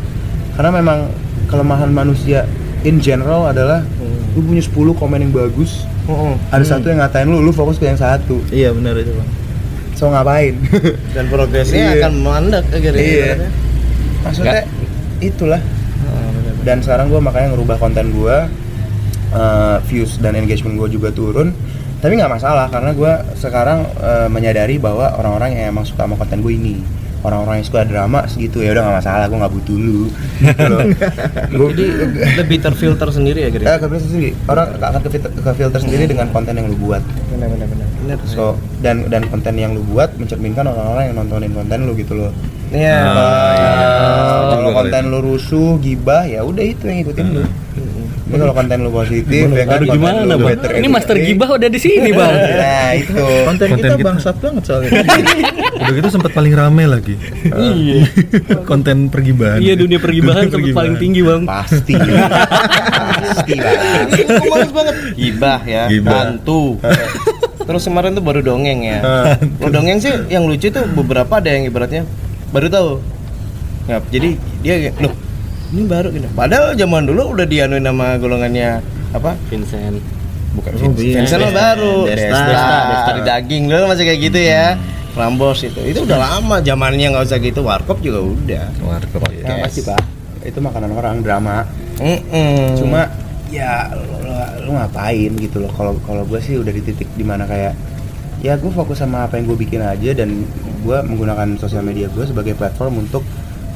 [0.53, 0.99] Karena memang
[1.47, 2.47] kelemahan manusia
[2.81, 4.31] in general adalah Hmm.
[4.31, 6.39] lu punya 10 komen yang bagus, Mm-mm.
[6.49, 8.39] ada satu yang ngatain lu, lu fokus ke yang satu.
[8.47, 9.29] Iya benar itu bang.
[9.93, 10.55] So ngapain?
[11.15, 11.99] Dan progresnya Iya.
[12.01, 13.34] akan mandek akhirnya Iya.
[14.23, 14.62] Maksudnya
[15.19, 15.81] itulah Ah, bener, bener.
[16.62, 18.38] Dan sekarang gue makanya ngerubah konten gue
[19.32, 21.52] uh, views dan engagement gue juga turun
[22.02, 26.41] tapi nggak masalah karena gue sekarang uh, menyadari bahwa orang-orang yang emang suka sama konten
[26.41, 26.76] gue ini
[27.21, 30.02] orang-orang yang suka drama segitu ya udah nggak masalah gue nggak butuh lu
[30.41, 30.74] gitu
[31.54, 31.86] Gua- Jadi
[32.41, 33.78] lebih terfilter sendiri ya eh, kira.
[33.78, 37.06] ke filter sendiri orang akan ke filter, ke filter sendiri dengan konten yang lu buat
[37.30, 37.67] bener bener.
[38.02, 38.17] Bener.
[38.26, 42.34] so dan dan konten yang lu buat mencerminkan orang-orang yang nontonin konten lu gitu loh
[42.71, 42.97] Iya.
[43.03, 43.71] Ah, iya.
[44.41, 47.43] Kalau Juga kali konten lu rusuh, gibah, ya udah itu yang ngikutin lu.
[48.31, 50.55] Tapi kalau konten lu positif, ya kan gimana lu bang?
[50.55, 52.31] better Ini master gibah udah di sini bang.
[52.31, 53.12] Nah itu.
[53.43, 54.07] Konten, Konten kita kita.
[54.07, 54.89] bangsat banget soalnya.
[55.81, 57.15] Udah gitu sempat paling rame lagi.
[57.43, 58.07] Iya.
[58.69, 59.60] Konten pergibahan.
[59.60, 61.43] Iya dunia pergibahan sempat paling tinggi bang.
[61.43, 61.95] Pasti.
[61.99, 63.53] Pasti
[64.47, 64.95] males banget.
[65.12, 66.12] Gibah ya, Gibah.
[66.23, 66.79] hantu.
[67.62, 68.99] Terus kemarin tuh baru dongeng ya.
[69.60, 72.07] Kalau dongeng sih yang lucu tuh beberapa ada yang ibaratnya
[72.51, 72.91] baru tahu.
[73.89, 74.29] Ya, jadi
[74.61, 75.13] dia kayak, loh
[75.71, 76.27] ini baru gini.
[76.35, 78.83] Padahal zaman dulu udah dianuin nama golongannya
[79.15, 79.39] apa?
[79.47, 80.03] Vincent.
[80.51, 81.31] Bukan Oh, Vincent.
[81.31, 82.05] Vincent baru.
[82.11, 82.27] Desta.
[82.27, 82.77] Desta, Desta.
[82.91, 84.75] Desta di daging dulu masih kayak gitu ya.
[85.11, 85.81] Rambos itu.
[85.83, 87.63] Itu udah lama zamannya nggak usah gitu.
[87.63, 88.65] Warkop juga udah.
[88.83, 89.63] Warkop ya.
[89.63, 89.99] Pasti pak.
[90.43, 91.63] Itu makanan orang drama.
[91.99, 92.75] Mm-mm.
[92.75, 93.07] Cuma
[93.51, 94.31] ya lu,
[94.67, 97.75] lu ngapain gitu loh kalau kalau gue sih udah di titik di mana kayak
[98.41, 100.43] ya gue fokus sama apa yang gue bikin aja dan
[100.82, 103.21] gue menggunakan sosial media gue sebagai platform untuk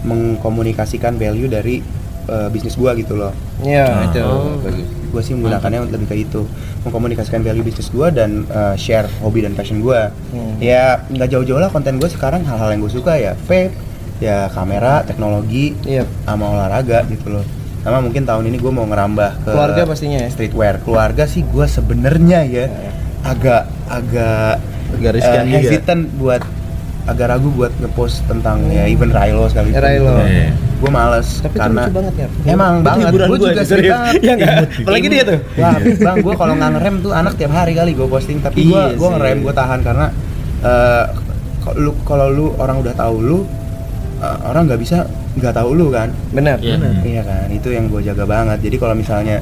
[0.04, 1.82] mengkomunikasikan value dari
[2.26, 4.22] eh, bisnis gue gitu loh Iya, itu.
[4.22, 4.58] Oh.
[4.60, 4.88] Bagus.
[5.06, 6.44] gue sih menggunakannya lebih ke itu
[6.82, 10.60] mengkomunikasikan value bisnis gue dan uh, share hobi dan passion gue Hmm.
[10.60, 13.72] ya nggak jauh-jauh lah konten gue sekarang hal-hal yang gue suka ya vape
[14.18, 16.04] ya kamera teknologi Iya.
[16.26, 17.46] sama olahraga gitu loh
[17.80, 20.28] sama mungkin tahun ini gue mau ngerambah ke Keluarga pastinya ya?
[20.28, 22.66] streetwear keluarga sih gue sebenarnya ya
[23.26, 25.58] agak agak Agak eh, riskan juga.
[25.58, 26.42] hesitant buat
[27.06, 30.18] agak ragu buat ngepost tentang ya even Rilo sekali Ya, Rilo.
[30.22, 30.50] Iya.
[30.76, 32.28] gue males Tapi itu karena lucu banget ya.
[32.48, 34.56] emang Itu banget gue juga sering banget Iya nggak?
[34.82, 35.40] Apalagi dia tuh.
[35.56, 38.74] Wah, bang, gue kalau nggak ngerem tuh anak tiap hari kali gue posting, tapi gue
[38.74, 40.06] Iya gue ngerem, gue tahan karena
[40.62, 41.06] eh,
[41.62, 43.40] kalau lu kalau lu orang udah tahu lu,
[44.20, 44.98] eh, orang nggak bisa
[45.36, 46.58] nggak tahu lu kan, Benar.
[46.60, 46.78] Iya.
[47.02, 48.62] iya kan, itu yang gue jaga banget.
[48.62, 49.40] Jadi kalau misalnya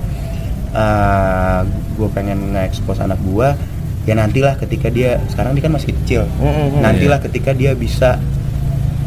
[1.93, 3.47] gue pengen nge-expose anak gue,
[4.09, 6.81] ya nantilah ketika dia sekarang dia kan masih kecil, Mm, mm, mm.
[6.81, 8.17] nantilah ketika dia bisa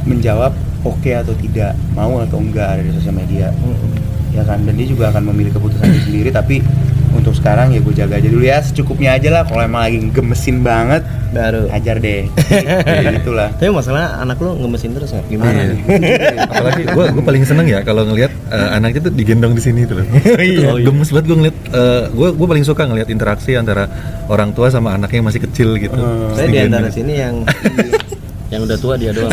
[0.06, 0.54] menjawab
[0.86, 3.50] oke atau tidak, mau atau enggak dari sosial media.
[4.30, 6.60] Ya kan dan dia juga akan memilih keputusannya sendiri tapi
[7.12, 10.60] untuk sekarang ya gue jaga aja dulu ya secukupnya aja lah kalau emang lagi gemesin
[10.60, 11.68] banget Baru.
[11.68, 12.24] ajar deh
[13.20, 15.26] gitulah Tapi masalah anak lu ngemesin terus nggak?
[15.28, 15.64] Gimana Iya.
[15.68, 15.78] nih?
[16.50, 20.00] Apalagi gue gue paling seneng ya kalau ngelihat eh, anaknya tuh digendong di sini tuh
[20.00, 20.06] loh.
[20.40, 20.72] Iya.
[20.80, 21.56] Itu Gemes banget gue ngeliat.
[22.14, 23.84] gue gue paling suka ngelihat interaksi antara
[24.26, 25.98] orang tua sama anaknya yang masih kecil gitu.
[25.98, 26.32] Hmm.
[26.32, 27.44] Saya di antara sini yang
[28.46, 29.32] Yang udah tua dia doang.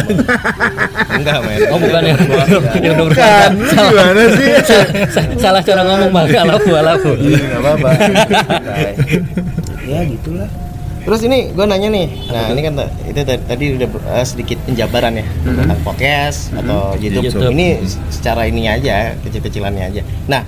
[1.22, 1.60] Enggak men.
[1.70, 2.20] Oh bukan yang
[2.82, 3.54] yang udah berkeluarga.
[3.70, 4.50] Gimana sih?
[5.38, 6.28] Salah cara ngomong bang.
[6.42, 7.10] Alafu alafu.
[7.14, 7.90] nggak apa-apa
[9.92, 10.50] ya gitulah
[11.04, 12.80] Terus ini gue nanya nih, nah ini kan
[13.12, 17.28] itu tadi, tadi udah eh, sedikit penjabaran ya tentang podcast atau YouTube.
[17.28, 17.52] YouTube.
[17.52, 17.68] Ini
[18.08, 20.02] secara ini aja, kecil-kecilannya aja.
[20.32, 20.48] Nah,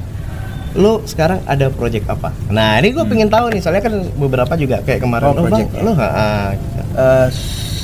[0.80, 2.32] lu sekarang ada project apa?
[2.48, 5.44] Nah, ini gue pengen tahu nih, soalnya kan beberapa juga kayak kemarin, Oh, oh, bang,
[5.52, 5.82] project ya?
[5.84, 6.08] lu ha,
[6.96, 7.28] Eh,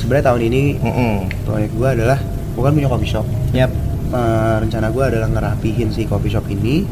[0.01, 1.13] sebenarnya tahun ini mm-mm.
[1.43, 2.19] proyek gue adalah
[2.51, 3.71] gue kan punya coffee shop Yap.
[4.11, 6.83] Eh, rencana gue adalah ngerapihin si coffee shop ini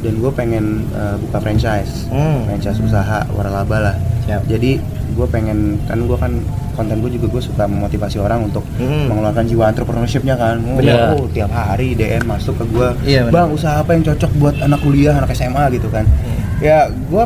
[0.00, 2.46] dan gue pengen eh, buka franchise Hmm.
[2.46, 4.46] franchise usaha waralaba lah Siap.
[4.46, 4.78] jadi
[5.12, 6.32] gue pengen kan gue kan
[6.72, 9.06] konten gue juga gue suka memotivasi orang untuk Hmm.
[9.06, 11.12] mengeluarkan jiwa entrepreneurshipnya kan Bener.
[11.12, 13.32] oh tiap hari DM masuk ke gue Iya, bener.
[13.36, 16.40] bang usaha apa yang cocok buat anak kuliah anak SMA gitu kan Hmm.
[16.58, 17.24] ya gue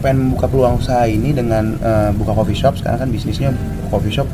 [0.00, 3.54] pengen buka peluang usaha ini dengan eh, buka coffee shop sekarang kan bisnisnya
[3.86, 4.26] coffee shop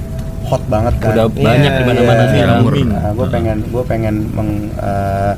[0.47, 2.39] hot banget kan Udah banyak di mana-mana Iya, sih.
[2.39, 2.85] iya.
[2.87, 5.33] Nah, gue pengen gue pengen meng, eh,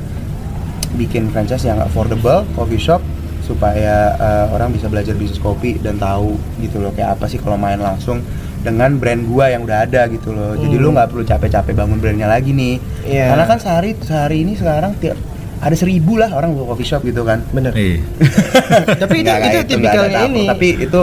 [0.91, 3.01] bikin franchise yang affordable coffee shop
[3.41, 7.57] supaya eh, orang bisa belajar bisnis kopi dan tahu gitu loh kayak apa sih kalau
[7.57, 8.21] main langsung
[8.59, 10.51] dengan brand gua yang udah ada gitu loh.
[10.53, 12.75] Jadi lu nggak perlu capek-capek bangun brandnya lagi nih.
[13.07, 13.31] Iya.
[13.31, 15.15] Karena kan sehari sehari ini sekarang tiap
[15.59, 17.43] ada seribu lah orang buka coffee shop gitu kan.
[17.49, 17.71] Bener.
[17.71, 17.99] Iya.
[19.03, 20.43] Tapi itu- itu nggak tipikalnya ini.
[20.47, 20.99] Tapi itu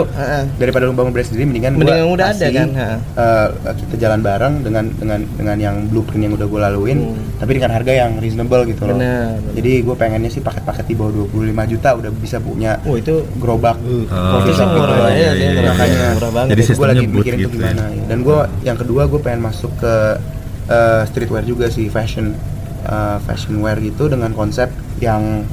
[0.57, 2.89] daripada lu bangun brand sendiri mendingan gua Mendingan yang udah ada kan, ha.
[3.15, 3.47] eh,
[3.79, 7.37] kita jalan bareng dengan dengan dengan yang blueprint yang udah gue laluin Hmm.
[7.37, 8.97] tapi dengan harga yang reasonable gitu loh.
[8.97, 9.53] Bener, bener.
[9.55, 13.77] Jadi gue pengennya sih paket-paket di bawah 25 juta udah bisa punya Oh itu gerobak
[13.77, 16.07] Oh, Coffee shop iya, murah iya, ya, sih, iya, murah, iya.
[16.11, 16.49] murah banget.
[16.51, 18.03] Jadi gue lagi mikirin gitu tuh gimana ya.
[18.05, 19.93] Dan gue yang kedua gue pengen masuk ke
[20.67, 22.33] eh, streetwear juga sih fashion
[22.87, 25.43] eh, fashion wear gitu dengan konsep yang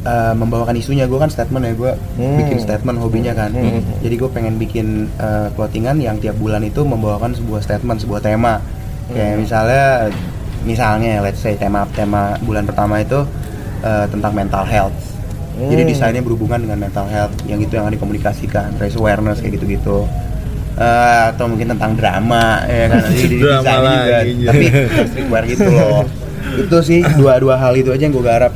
[0.00, 2.38] eh, membawakan isunya gue kan statement ya gue Hmm.
[2.38, 3.84] bikin statement hobinya kan Hmm.
[4.00, 8.64] jadi gue pengen bikin eh, clothingan yang tiap bulan itu membawakan sebuah statement sebuah tema
[9.08, 9.40] kayak Hmm.
[9.42, 9.84] misalnya
[10.60, 13.20] misalnya let's say tema tema bulan pertama itu
[13.80, 14.96] eh, tentang mental health
[15.58, 15.90] jadi Hmm.
[15.90, 20.08] desainnya berhubungan dengan mental health yang itu yang akan dikomunikasikan raise awareness kayak gitu-gitu
[20.78, 23.02] Eh, atau mungkin tentang drama ya kan?
[23.04, 24.66] Nanti di Drama juga tapi
[25.10, 26.02] streetwear gitu loh.
[26.56, 28.52] Itu sih dua-dua hal itu aja yang gue garap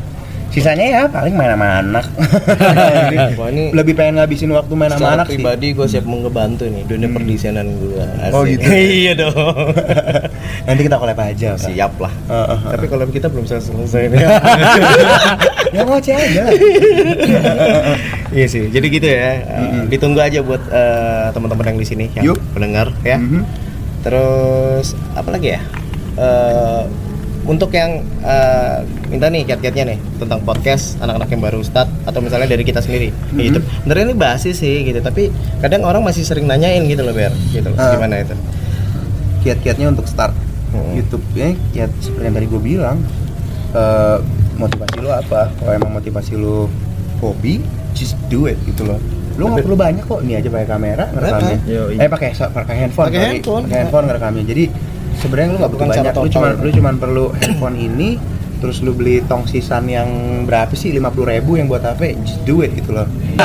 [0.54, 2.06] sisanya ya paling main sama anak
[3.50, 6.86] ini lebih pengen ngabisin waktu main sama anak sih pribadi gue siap mau ngebantu nih
[6.86, 7.16] dunia Hmm.
[7.18, 8.04] perdesianan gue.
[8.32, 8.64] Oh, gitu.
[9.02, 9.34] iya dong.
[10.66, 11.68] nanti kita collab aja Kak.
[11.68, 12.12] Siap lah.
[12.26, 12.58] Eh, eh, eh.
[12.74, 14.18] Tapi kalau kita belum selesai selesai nih.
[15.74, 16.52] ya ngoceh aja lah
[18.30, 18.70] iya sih.
[18.70, 19.42] Jadi gitu ya.
[19.42, 22.38] Uh, Ditunggu aja buat uh, teman-teman yang di sini yang Yuk.
[22.54, 23.18] pendengar ya.
[23.18, 23.42] Mhm.
[24.02, 25.60] Terus apa lagi ya?
[26.14, 26.82] Eh,
[27.44, 32.46] untuk yang eh, minta nih kiat-kiatnya nih tentang podcast anak-anak yang baru start atau misalnya
[32.46, 33.44] dari kita sendiri di Mhm.
[33.44, 33.64] YouTube.
[33.78, 35.28] Sebenarnya ini basi sih gitu, tapi
[35.58, 37.32] kadang orang masih sering nanyain gitu loh, Ber.
[37.46, 37.64] Gitu.
[37.64, 37.76] loh.
[37.76, 37.92] Ah.
[37.92, 38.34] Gimana itu?
[39.40, 40.32] kiat-kiatnya untuk start
[40.72, 40.96] Hmm.
[40.96, 42.96] YouTube ya kiat seperti yang tadi gue bilang
[43.70, 44.18] eh,
[44.54, 46.66] motivasi lo apa kalau emang motivasi lo
[47.20, 47.60] hobi
[47.92, 48.98] just do it gitu loh
[49.34, 51.56] lo nggak perlu banyak kok ini aja pakai kamera ngerekamnya
[51.92, 53.62] eh pakai pakai handphone Pakai handphone.
[53.66, 54.64] pakai handphone ngerekamnya jadi
[55.24, 56.28] sebenarnya lo nggak Bukan banyak total.
[56.28, 58.08] cuma lo cuma perlu handphone ini
[58.60, 60.08] terus lu beli tong sisan yang
[60.48, 60.88] berapa sih?
[60.92, 63.04] 50.000 ribu yang buat HP just do it gitu loh.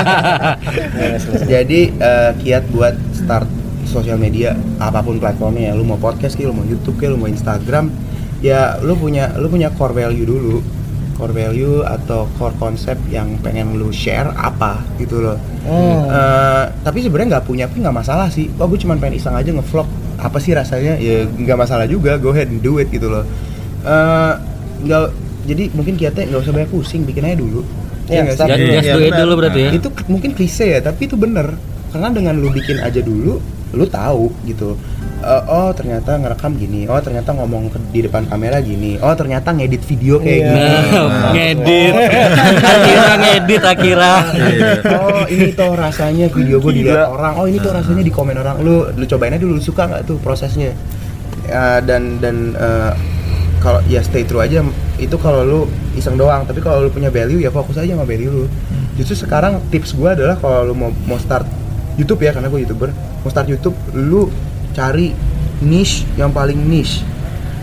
[1.51, 3.47] Jadi eh, kiat buat start
[3.83, 5.73] sosial media apa pun platformnya ya.
[5.75, 7.91] Lu mau podcast kayak lu mau YouTube kayak lu mau Instagram
[8.39, 10.63] ya lu punya lu punya core value dulu.
[11.19, 15.35] Core value atau core konsep yang pengen lu share apa gitu loh.
[15.67, 18.47] Eh, tapi sebenarnya nggak punya pun nggak masalah sih.
[18.55, 19.89] Oh gue cuma pengen iseng aja ngevlog
[20.19, 20.99] apa sih rasanya?
[20.99, 22.19] Ya nggak masalah juga.
[22.19, 23.23] Go ahead and do it gitu loh.
[23.88, 24.34] Eh,
[24.86, 25.01] nggak
[25.47, 27.62] jadi mungkin kiatnya nggak usah banyak pusing bikin aja dulu.
[28.10, 28.58] Ya, start?
[28.58, 29.21] Just, do it benar.
[29.21, 29.71] dulu berarti ya.
[29.77, 31.53] itu mungkin klise ya tapi itu bener
[31.93, 33.38] karena dengan lu bikin aja dulu
[33.69, 34.73] lu tahu gitu
[35.19, 36.88] Eh, oh ternyata ngerekam gini.
[36.88, 38.95] Oh ternyata ngomong ke- di depan kamera gini.
[38.97, 40.47] Oh ternyata ngedit video kayak Iya.
[40.47, 40.63] gini.
[40.63, 41.93] Nah, ngedit.
[42.63, 44.13] Akira ngedit Akira.
[44.95, 47.36] oh ini tuh rasanya video gue dilihat orang.
[47.36, 48.58] Oh ini tuh rasanya di komen orang.
[48.60, 49.53] Lu lu cobain aja dulu.
[49.53, 50.71] Lu suka nggak tuh prosesnya?
[51.45, 52.91] Ya, dan dan eh,
[53.60, 54.63] kalau ya stay true aja.
[54.95, 55.60] Itu kalau lu
[55.93, 56.47] iseng doang.
[56.47, 58.45] Tapi kalau lu punya value ya fokus aja sama value lu.
[58.95, 61.43] Justru sekarang tips gue adalah kalau lu mau mau start
[61.95, 62.95] YouTube ya karena gue youtuber.
[62.95, 64.32] Mau start YouTube lu
[64.79, 65.11] cari
[65.59, 67.03] niche yang paling niche.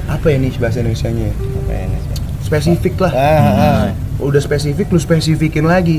[0.05, 1.33] Apa ya niche bahasa Indonesia nya
[2.47, 3.13] spesifik lah.
[3.17, 3.85] Ah, ah.
[4.23, 5.99] udah spesifik lu spesifikin lagi.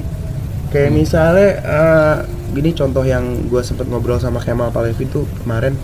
[0.72, 2.16] Kayak misalnya eh,
[2.56, 5.76] gini contoh yang gue sempet ngobrol sama Kemal Palevi tuh kemarin.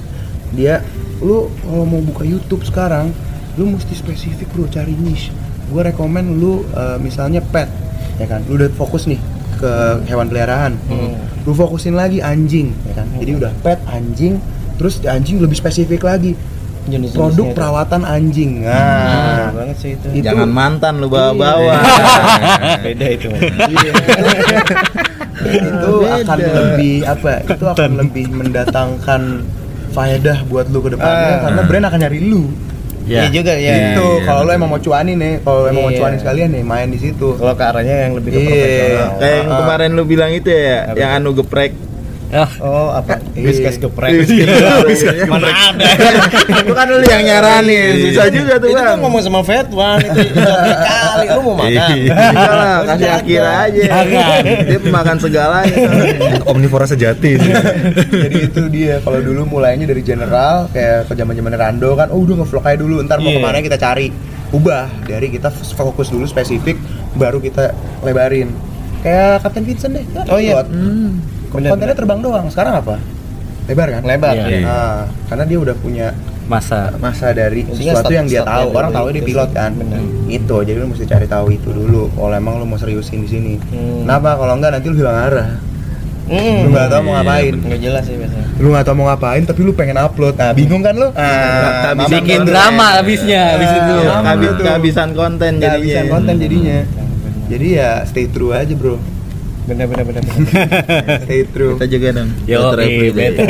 [0.55, 0.79] Dia
[1.19, 3.11] lu kalau mau buka YouTube sekarang
[3.59, 5.35] lu mesti spesifik bro cari niche.
[5.67, 7.67] Gue rekomen lu eh, misalnya pet
[8.21, 8.45] ya kan?
[8.47, 9.19] Lu udah fokus nih
[9.59, 9.71] ke
[10.07, 10.79] hewan peliharaan.
[11.43, 13.07] Lu fokusin lagi anjing ya kan?
[13.19, 14.39] Jadi udah pet anjing
[14.75, 16.33] terus di anjing lebih spesifik lagi
[16.83, 17.55] Jenis-jenisnya produk itu.
[17.55, 20.07] perawatan anjing Nah, nah banget sih itu.
[20.11, 21.79] Itu- Jangan mantan lu bawa-bawa.
[22.85, 23.31] Beda itu.
[25.43, 29.21] itu akan lebih apa itu akan lebih mendatangkan
[29.91, 31.39] faedah buat lu ke depannya Ah.
[31.43, 32.43] karena brand akan nyari lu
[33.03, 33.35] Iya Ya.
[33.35, 33.75] juga ya.
[33.91, 34.57] itu iya, kalau lu betul.
[34.57, 35.99] emang mau cuanin nih kalau emang mau Iya.
[35.99, 38.47] cuanin sekalian nih main di situ Kalau ke arahnya yang lebih ke Iya.
[38.47, 39.11] profesional.
[39.13, 39.57] Kayak yang Ah.
[39.59, 41.19] kemarin lu bilang itu ya, Apa yang itu?
[41.19, 41.71] anu geprek.
[42.33, 43.21] Ah, Oh, apa?
[43.33, 43.45] Iya.
[43.45, 44.09] Whiskas geprek.
[45.25, 45.85] Mana ada?
[46.59, 50.41] itu kan lu yang nyaranin, susah juga tuh Itu kan ngomong sama Fetwan itu itu
[50.41, 51.97] kali lu mau makan.
[52.01, 53.09] Bisa lah, kasih.
[53.13, 53.81] Akira aja.
[54.65, 55.77] Dia pemakan segalanya.
[56.49, 57.37] Omnivora sejati
[58.09, 62.19] jadi itu dia kalau dulu mulainya dari general kayak ke zaman zaman Rando kan oh
[62.19, 63.37] udah ngevlog aja dulu ntar mau Iya.
[63.37, 64.07] ke mana kita cari
[64.49, 66.77] ubah dari kita fokus dulu spesifik
[67.13, 68.51] baru kita lebarin
[69.01, 70.61] kayak Kapten Vincent deh kan Oh iya.
[70.61, 70.67] pilot.
[71.53, 71.99] Bener, kontennya bener.
[71.99, 72.95] terbang doang sekarang apa
[73.63, 74.33] lebar kan Lebar.
[74.35, 74.59] Iya.
[74.59, 76.07] Nah, karena dia udah punya
[76.43, 79.99] masa masa dari Maksudnya sesuatu yang dia tahu orang tahu dia itu pilot kan Bener.
[80.27, 83.53] itu jadi lu mesti cari tahu itu dulu kalau emang lu mau seriusin di sini
[83.63, 84.03] Hmm.
[84.03, 85.49] kenapa kalau enggak nanti lu hilang arah
[86.23, 86.59] Hmm.
[86.61, 88.47] lu nggak tahu mau Iya, ngapain Nggak jelas sih biasanya.
[88.53, 92.13] lu nggak tahu mau ngapain tapi lu pengen upload nah bingung kan lu ah, bisa
[92.13, 92.47] bikin konten.
[92.49, 93.95] drama habisnya habis itu.
[94.05, 94.53] Ah, tuh.
[94.61, 95.79] kehabisan konten jadinya.
[95.79, 96.79] bisa konten jadinya
[97.45, 98.99] jadi ya stay true aja bro
[99.63, 100.23] Bener bener bener.
[101.23, 102.29] stay true Kita juga dong.
[102.43, 103.31] Yo, Better eh, every day.
[103.31, 103.45] better.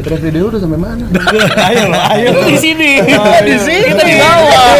[0.00, 1.04] terus video udah sampai mana
[1.68, 2.28] ayo lo, ayo.
[2.48, 2.90] Di sini,
[3.44, 4.72] di sini kita di bawah.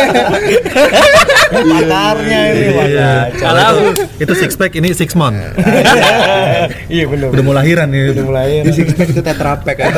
[1.52, 3.12] Pakarnya ini Iya.
[3.36, 5.36] Kalau Itu six pack, ini six month.
[6.88, 7.28] Iya bener.
[7.28, 8.16] Udah mau lahiran nih.
[8.16, 8.64] Udah mulai.
[8.64, 9.92] di six pack itu tetra pack kan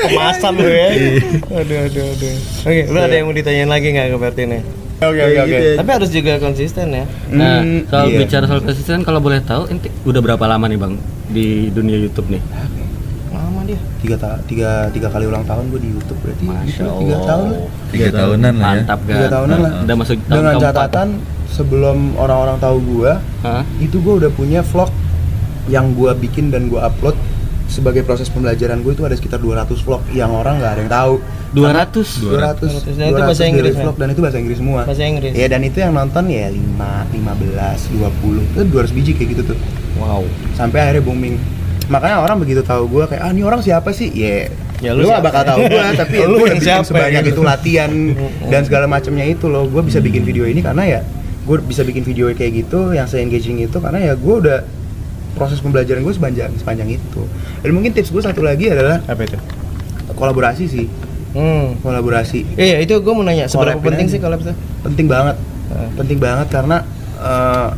[0.00, 0.88] Kemasan lu ya.
[1.46, 2.34] Aduh aduh aduh.
[2.64, 4.62] Oke, lu ada yang mau ditanyain lagi nggak ke Bertin nih?
[5.02, 5.76] Oke oke oke gitu ya.
[5.76, 7.04] Tapi harus juga konsisten ya.
[7.30, 8.18] Nah, Hmm, soal iya.
[8.18, 10.94] bicara soal konsisten kalau boleh tahu, inti udah berapa lama nih bang
[11.28, 12.42] di dunia YouTube nih?
[13.30, 13.78] Lama dia.
[13.98, 16.98] tiga, ta- tiga, tiga kali ulang tahun gue di YouTube berarti Masya Allah.
[16.98, 17.60] tiga tahun lah.
[17.90, 18.74] Tiga tahunan lah ya.
[18.74, 19.08] Mantap kan?
[19.10, 20.72] tiga tahunan lah Udah masuk tahun dengan keempat.
[20.74, 21.08] catatan
[21.46, 23.62] sebelum orang-orang tahu gue Hah?
[23.78, 24.90] itu gue udah punya vlog
[25.66, 27.14] yang gue bikin dan gue upload
[27.70, 31.14] sebagai proses pembelajaran gue itu ada sekitar 200 vlog yang orang nggak ada yang tahu.
[31.50, 34.80] 200 200 Dan itu bahasa Inggris, vlog dan itu bahasa Inggris semua.
[34.86, 35.32] Bahasa Inggris.
[35.34, 36.58] ya dan itu yang nonton ya 5,
[37.14, 39.58] 15, 20 itu 200 biji kayak gitu tuh.
[39.98, 40.22] Wow.
[40.54, 41.34] sampai akhirnya booming.
[41.90, 44.10] Makanya orang begitu tahu gue kayak ah ini orang siapa sih?
[44.10, 46.88] Ya Ya, lu lu gak bakal tahu gue tapi Lu lu yang yang bikin siapa,
[46.88, 47.32] sebanyak gitu.
[47.36, 47.90] itu latihan
[48.48, 49.68] dan segala macamnya itu loh.
[49.68, 51.00] Gue bisa bikin video ini karena ya
[51.44, 54.58] gue bisa bikin video kayak gitu yang se engaging itu karena ya gue udah
[55.32, 57.22] proses pembelajaran gue sepanjang sepanjang itu
[57.58, 59.38] dan mungkin tips gue satu lagi adalah Apa itu?
[60.12, 60.86] kolaborasi sih
[61.30, 61.78] Hmm.
[61.78, 64.34] kolaborasi Iya, itu gue mau nanya seberapa Collab-in penting aja.
[64.34, 64.56] sih tuh?
[64.82, 65.36] penting banget
[65.70, 65.86] Ah.
[65.94, 66.82] penting banget karena
[67.16, 67.68] eh,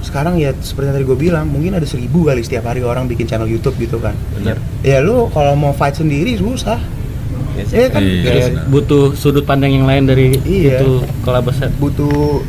[0.00, 3.26] sekarang ya seperti yang tadi gue bilang mungkin ada seribu kali setiap hari orang bikin
[3.26, 4.54] channel YouTube gitu kan Bener.
[4.80, 6.78] ya lu kalau mau fight sendiri susah
[7.58, 8.70] Iya kan Iya.
[8.70, 10.78] Butuh sudut pandang yang lain dari Iya.
[10.78, 11.74] itu kolaborasi.
[11.74, 12.46] butuh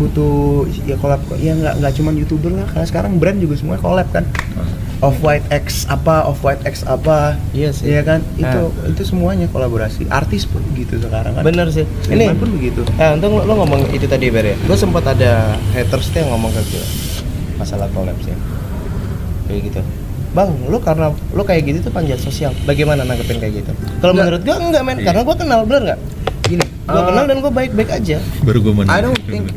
[0.00, 4.08] butuh ya collab ya nggak nggak cuma youtuber lah karena sekarang brand juga semua collab
[4.08, 4.24] kan
[4.98, 7.88] off white X apa off white X apa Iya sih.
[7.88, 8.88] Iya kan itu Ah.
[8.88, 11.84] itu semuanya kolaborasi artis pun begitu sekarang kan Bener sih.
[12.02, 14.56] Seniman Ini pun begitu Nah, untung lo, lo ngomong itu tadi Ber ya.
[14.60, 16.84] Gue sempat ada haters tuh yang ngomong ke gue
[17.56, 18.36] masalah collabs ya.
[19.46, 19.80] Kayak gitu.
[20.30, 22.52] Bang, lu karena lu kayak gitu tuh panjat sosial.
[22.62, 23.72] Bagaimana nanggepin kayak gitu?
[23.98, 25.06] Kalau menurut gue enggak men, Iya.
[25.10, 26.00] karena gue kenal bener nggak?
[26.42, 28.18] gini Gue eh, kenal dan gue baik-baik aja.
[28.42, 29.48] baru gue mau I don't think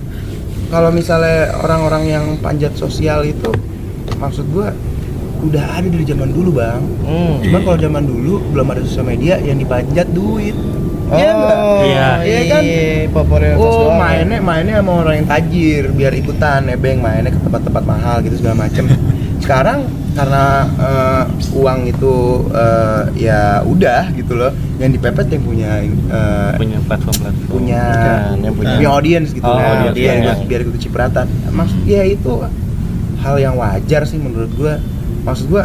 [0.73, 3.53] kalau misalnya orang-orang yang panjat sosial itu
[4.17, 4.73] maksud gua
[5.39, 7.37] udah ada dari zaman dulu bang Hmm.
[7.39, 7.65] cuman Iya.
[7.67, 10.57] kalau zaman dulu belum ada sosial media yang dipanjat duit
[11.03, 11.29] Oh, Iya?
[11.85, 12.09] Iya.
[12.25, 12.61] Iya kan?
[13.13, 18.17] popularitas Oh mainnya mainnya sama orang yang tajir biar ikutan nebeng mainnya ke tempat-tempat mahal
[18.19, 18.89] gitu segala macem.
[19.43, 20.45] Sekarang karena
[20.75, 22.13] eh, uang itu
[22.49, 24.51] eh, ya udah gitu loh.
[24.77, 27.49] Yang dipepet yang punya eh, punya platform-platform.
[27.49, 30.33] punya Bukan, yang punya- punya audience gitu Oh, nah, audience, biar, iya.
[30.43, 31.25] biar, ikut cipratan.
[31.49, 32.31] Maksud ya itu
[33.19, 34.77] hal yang wajar sih menurut gua.
[35.23, 35.63] Maksud gua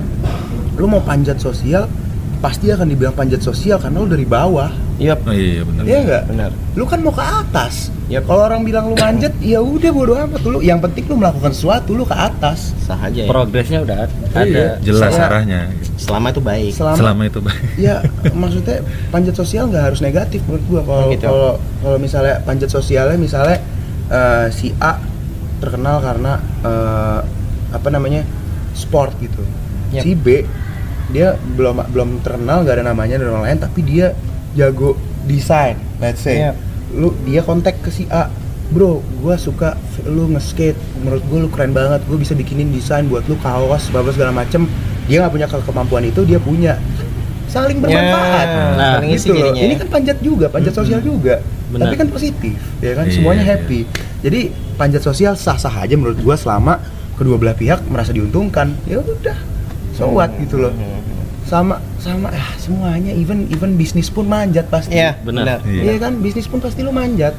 [0.74, 1.90] lu mau panjat sosial
[2.38, 5.22] pasti akan dibilang panjat sosial karena lu dari bawah Yap.
[5.22, 6.22] oh iya benar Iya enggak?
[6.26, 6.50] Benar.
[6.74, 7.94] Lu kan mau ke atas.
[8.06, 8.26] Yap.
[8.26, 10.58] Kalau orang bilang lu manjat, ya udah bodo amat lu.
[10.58, 12.74] Yang penting lu melakukan sesuatu lu ke atas.
[12.82, 13.28] Sah aja ya.
[13.28, 14.66] progresnya udah ada Iya.
[14.80, 15.60] jelas Saya- arahnya
[15.94, 16.72] Selama itu baik.
[16.72, 17.96] Selama, selama itu baik ya
[18.32, 18.76] maksudnya
[19.08, 20.82] panjat sosial nggak harus negatif menurut gua.
[20.84, 21.24] Kalau Gitu.
[21.24, 23.58] kalau kalau misalnya panjat sosialnya misalnya
[24.08, 24.98] eh, si A
[25.58, 27.20] terkenal karena eh,
[27.70, 28.26] apa namanya
[28.72, 29.42] sport gitu.
[29.90, 30.02] Yap.
[30.02, 30.42] Si B
[31.08, 34.12] dia belum belum terkenal nggak ada namanya dan orang lain tapi dia
[34.52, 36.40] jago desain let's say.
[36.42, 36.56] Yap.
[36.88, 38.32] lu dia kontak ke si A
[38.68, 43.24] bro gua suka lu nge-skate menurut gua lu keren banget gua bisa bikinin desain buat
[43.24, 44.64] lu kaos apa segala macem.
[45.04, 46.76] Dia nggak punya ke- kemampuan itu dia punya.
[47.48, 48.44] Saling bermanfaat.
[48.44, 49.52] Ya, Nah, gitu loh.
[49.52, 49.62] jadinya.
[49.64, 51.40] Ini kan panjat juga panjat sosial juga.
[51.68, 51.92] Benar.
[51.92, 53.04] tapi kan positif ya kan?
[53.04, 53.52] Iya, semuanya iya.
[53.56, 53.80] happy.
[54.20, 54.40] Jadi
[54.76, 56.80] panjat sosial sah-sah aja menurut gua selama
[57.16, 58.72] kedua belah pihak merasa diuntungkan.
[58.84, 59.36] Ya udah
[59.92, 60.72] so what gitu loh.
[60.72, 61.17] Hmm.
[61.48, 65.64] Sama sama ah, semuanya even even bisnis pun manjat pasti Iya, Benar.
[65.64, 65.80] Iya.
[65.82, 67.32] Iya kan bisnis pun pasti lu manjat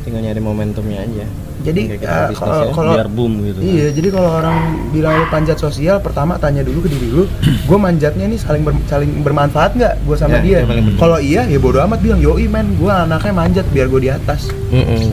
[0.00, 1.26] Tinggal nyari momentumnya aja.
[1.58, 2.72] jadi bisnis kalau ya.
[2.72, 4.56] kalau biar boom gitu iya jadi kalau orang
[4.88, 8.78] bilang lu panjat sosial pertama tanya dulu ke diri lu gue manjatnya nih saling ber-
[8.86, 10.94] saling bermanfaat nggak gue sama Ya, dia penting.
[10.96, 14.48] kalau iya ya bodo amat bilang yoi men gue anaknya manjat biar gue di atas
[14.70, 15.12] Mm-mm.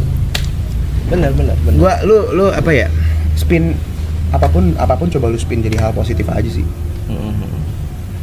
[1.07, 1.75] Benar, benar, benar.
[1.75, 2.87] gua lu lu apa ya
[3.35, 3.73] spin
[4.29, 6.63] apa pun apa pun coba lu spin jadi hal positif aja sih
[7.07, 7.44] Mm-mm.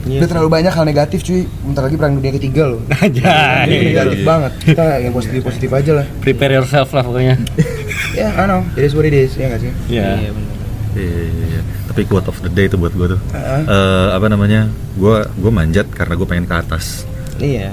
[0.03, 3.23] Iya Udah terlalu banyak hal negatif cuy bentar lagi perang dunia ketiga loh aja
[3.65, 4.27] negatif iya.
[4.27, 7.39] banget kita yang positif positif aja lah prepare yourself lah pokoknya
[8.19, 10.51] ya I know it is what it is ya nggak sih ya Iya, benar.
[10.93, 11.61] Iya, iya, iya.
[11.87, 13.21] Tapi quote of the day itu buat gue tuh.
[13.33, 13.65] Heeh.
[13.65, 14.69] Eh, apa namanya?
[14.93, 17.09] Gue gue manjat karena gue pengen ke atas.
[17.39, 17.73] Iya.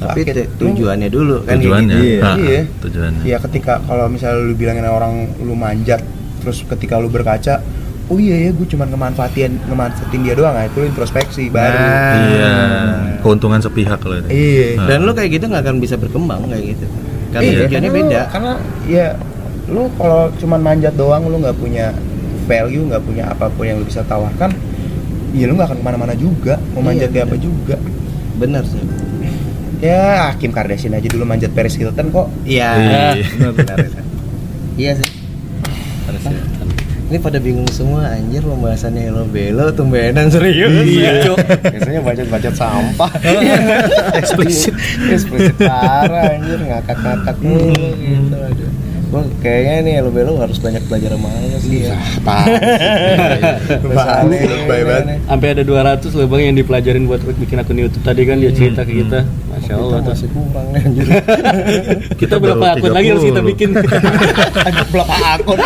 [0.00, 1.92] Tapi tu- tujuannya dulu kan Tujuannya.
[1.92, 2.08] gitu.
[2.08, 2.20] Iya.
[2.24, 2.62] Ah, Iya.
[2.80, 3.22] Tujuannya.
[3.22, 6.00] ya ketika kalau misalnya lu bilangin orang lu manjat
[6.40, 7.60] terus ketika lu berkaca
[8.12, 12.12] oh iya ya gue cuma ngemanfaatin ngemanfaatin dia doang nah, itu lu introspeksi baru Nah.
[12.28, 12.52] Iya.
[13.18, 14.28] Keuntungan sepihak kalau itu.
[14.28, 14.86] iya Nah.
[14.86, 16.86] Dan lu kayak gitu nggak akan bisa berkembang kayak gitu.
[17.30, 18.20] Karena Iya, tujuannya karena lu- beda.
[18.28, 18.52] karena
[18.84, 19.06] ya
[19.64, 21.86] lu kalau cuman manjat doang lu nggak punya
[22.42, 24.52] value nggak punya apa pun yang lu bisa tawarkan
[25.32, 27.76] ya lu nggak akan ke mana-mana juga mau Iya, manjat kayak apa juga
[28.34, 28.82] Benar sih.
[29.80, 32.68] ya Kim Kardashian aja dulu manjat Paris Hilton kok Iya.
[33.14, 33.26] Iya.
[33.32, 33.78] Benar benar.
[34.74, 35.08] Iya sih.
[37.12, 40.72] Ini pada bingung semua anjir pembahasannya lo belo tumbenan serius.
[40.80, 41.36] Iya.
[41.76, 43.12] Biasanya bacot-bacot sampah.
[44.24, 44.72] eksplisit.
[45.12, 48.70] eksplisit parah anjir ngakak-ngakak mulu gitu aduh.
[49.12, 52.00] Gua kayaknya nih lo belo harus banyak belajar sama lo sih ya.
[53.92, 55.20] Banget.
[55.28, 58.88] sampai ada 200 loh bang yang dipelajarin buat bikin akun YouTube tadi kan dia cerita
[58.88, 61.06] ke kita masya Allah Kita masih kurang nih anjir.
[62.16, 63.50] kita berapa akun lagi harus kita 30.
[63.52, 63.68] bikin
[64.88, 65.60] berapa akun?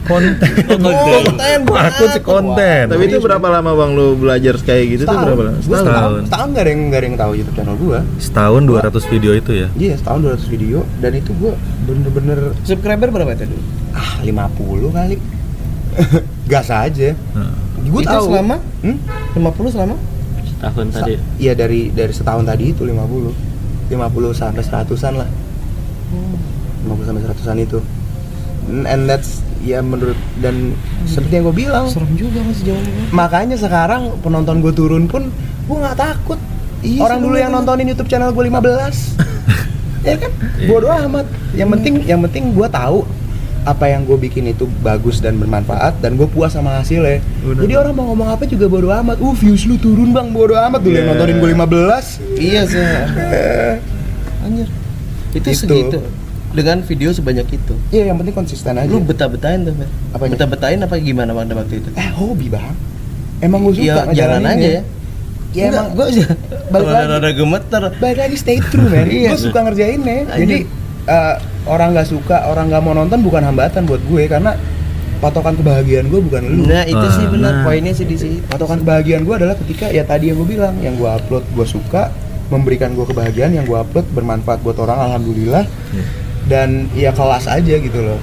[0.00, 0.36] Konten.
[0.80, 2.82] Konten, Aku sih konten.
[2.86, 5.26] Tapi itu berapa lama bang lu belajar kayak gitu tuh Setahun.
[5.28, 5.58] berapa lama?
[5.60, 5.84] Setahun.
[5.84, 6.20] Setahun.
[6.24, 7.98] Setahun gak ada yang gak ada yang tahu YouTube channel gua.
[8.16, 9.68] Setahun 200 video itu ya.
[9.74, 11.52] Iya, setahun 200 video dan itu gua
[11.84, 13.56] bener-bener Subscriber berapa tadi?
[13.90, 15.16] ah 50 kali.
[16.50, 17.10] Gas aja.
[17.32, 17.54] Nah.
[17.82, 18.24] Gua Itu tahu.
[18.26, 18.56] selama?
[18.80, 18.96] Hmm?
[19.34, 19.96] 50 selama?
[20.60, 23.32] tahun Sa- tadi Iya dari dari setahun tadi itu 50.
[23.88, 23.96] 50
[24.32, 25.28] sampai 100-an lah.
[26.82, 27.78] 50 sampai 100-an itu.
[28.70, 30.72] And that's ya menurut dan
[31.04, 33.12] seperti yang gue bilang Serem juga mas ini.
[33.12, 35.28] makanya sekarang penonton gue turun pun
[35.68, 36.40] gue nggak takut
[36.80, 38.56] Iya, orang dulu yang nontonin YouTube channel gue 15
[40.08, 40.32] ya kan
[40.64, 43.04] bodo amat yang penting yang penting gue tahu
[43.60, 47.60] apa yang gue bikin itu bagus dan bermanfaat dan gue puas sama hasilnya Bener.
[47.60, 50.80] jadi orang mau ngomong apa juga bodo amat uh views lu turun bang bodo amat
[50.80, 51.12] dulu yang Yeah.
[51.12, 52.80] nontonin gue 15 Iya sih.
[54.40, 54.68] Anjir.
[55.30, 55.60] Itu Itu.
[55.60, 55.98] segitu.
[56.50, 57.74] Dengan video sebanyak itu.
[57.88, 58.86] Iya, yang penting konsisten aja.
[58.86, 59.86] Lu betah-betahin tuh, Mer.
[60.10, 60.34] Apanya?
[60.34, 61.88] Betah-betahin apa gimana pada waktu itu?
[61.94, 62.74] eh hobi bang.
[63.40, 64.82] Emang gue suka Iya, jalan aja ya.
[65.50, 66.26] Ya emang gue aja
[66.68, 67.06] balik lagi.
[67.10, 67.82] rada gemeter.
[67.96, 69.06] Balik lagi stay true man.
[69.20, 69.30] Iya.
[69.30, 70.16] gue suka ngerjainnya.
[70.28, 70.38] Anjir.
[70.38, 70.56] Jadi
[71.06, 71.34] eh,
[71.64, 74.54] orang nggak suka, orang nggak mau nonton bukan hambatan buat gue karena
[75.18, 76.64] patokan kebahagiaan gue bukan lu.
[76.64, 77.62] Nah, itu sih Ah, benar nah.
[77.62, 78.40] poinnya sih di situ.
[78.46, 82.08] patokan kebahagiaan gue adalah ketika ya tadi yang gue bilang yang gue upload gue suka
[82.48, 85.64] memberikan gue kebahagiaan yang gue upload bermanfaat buat orang alhamdulillah
[86.50, 88.18] dan ya kelas aja gitu loh.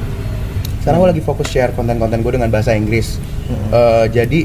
[0.83, 3.15] Sekarang gue lagi fokus share konten-konten gue dengan bahasa Inggris.
[3.71, 4.43] Eh, jadi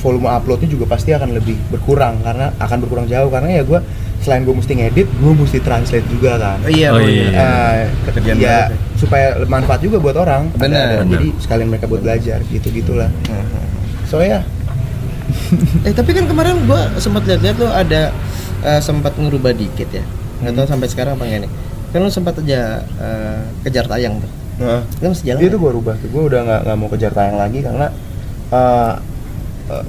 [0.00, 3.28] volume uploadnya juga pasti akan lebih berkurang karena akan berkurang jauh.
[3.28, 3.80] Karena ya gue
[4.18, 6.58] selain gue mesti ngedit gue mesti translate juga kan.
[6.64, 7.28] Iya, Oh, iya.
[7.28, 10.48] Eh, Pekerjaan ya baru supaya manfaat juga buat orang.
[10.54, 11.02] Benar.
[11.02, 13.10] Ada- jadi sekalian mereka buat belajar gitu gitulah
[14.04, 14.40] so ya.
[15.86, 18.12] Eh tapi kan kemarin gua sempat lihat-lihat lu ada
[18.62, 20.04] eh, sempat ngerubah dikit ya.
[20.40, 21.52] Nggak tahu sampai sekarang apa enggak nih.
[21.92, 24.30] Kan lu sempat aja eh, kejar tayang tuh.
[24.62, 25.40] Nah, Itu masih jalan.
[25.44, 26.08] itu gue rubah tuh.
[26.08, 27.86] Gue udah nggak nggak mau kejar tayang lagi karena
[28.50, 28.94] eh,
[29.70, 29.84] eh,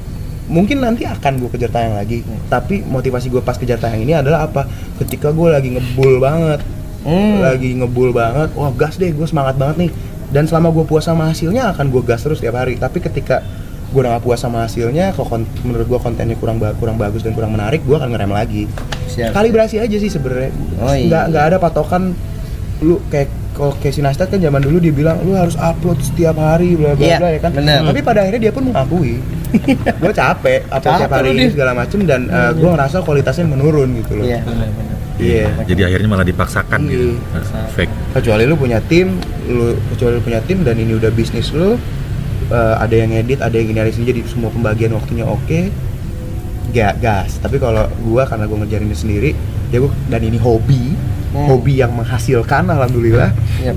[0.52, 2.22] mungkin nanti akan gue kejar tayang lagi.
[2.52, 4.68] Tapi motivasi gue pas kejar tayang ini adalah apa?
[5.00, 6.62] Ketika gue lagi ngebul banget.
[7.04, 7.44] Hmm.
[7.44, 9.92] lagi ngebul banget wah gas deh gue semangat banget nih.
[10.32, 12.80] Dan selama gue puas sama hasilnya akan gue gas terus tiap hari.
[12.80, 13.44] Tapi ketika
[13.94, 17.22] gue udah gak puas sama hasilnya kok kon- menurut gue kontennya kurang ba- kurang bagus
[17.22, 18.64] dan kurang menarik gue akan ngerem lagi
[19.08, 19.32] Siap.
[19.32, 21.06] kalibrasi aja sih sebenarnya Oh, iya.
[21.06, 22.18] nggak nggak ada patokan
[22.80, 26.74] lu kayak kalau kayak Sinastat kan zaman dulu dia bilang lu harus upload setiap hari
[26.74, 27.86] bla bla Iya, bla ya kan bener.
[27.86, 29.22] tapi pada akhirnya dia pun mengakui
[30.02, 34.18] gue capek upload Capek tiap hari ini segala macem dan gue ngerasa kualitasnya menurun gitu
[34.18, 34.92] loh Iya, benar-benar.
[35.14, 35.46] Iya.
[35.64, 37.14] Jadi akhirnya malah dipaksakan gitu.
[37.14, 37.38] Iya.
[37.46, 37.94] Nah, fake.
[38.12, 39.14] kecuali lu punya tim
[39.46, 41.78] lu kecuali lu punya tim dan ini udah bisnis lu
[42.54, 45.74] eh, ada yang edit ada yang gini jadi semua pembagian waktunya oke
[46.70, 49.32] gak gas tapi kalau gua karena gua ngejarin ini sendiri
[49.70, 50.94] ya gua dan ini hobi
[51.34, 51.50] Hmm.
[51.50, 53.74] hobi yang menghasilkan alhamdulillah Iya.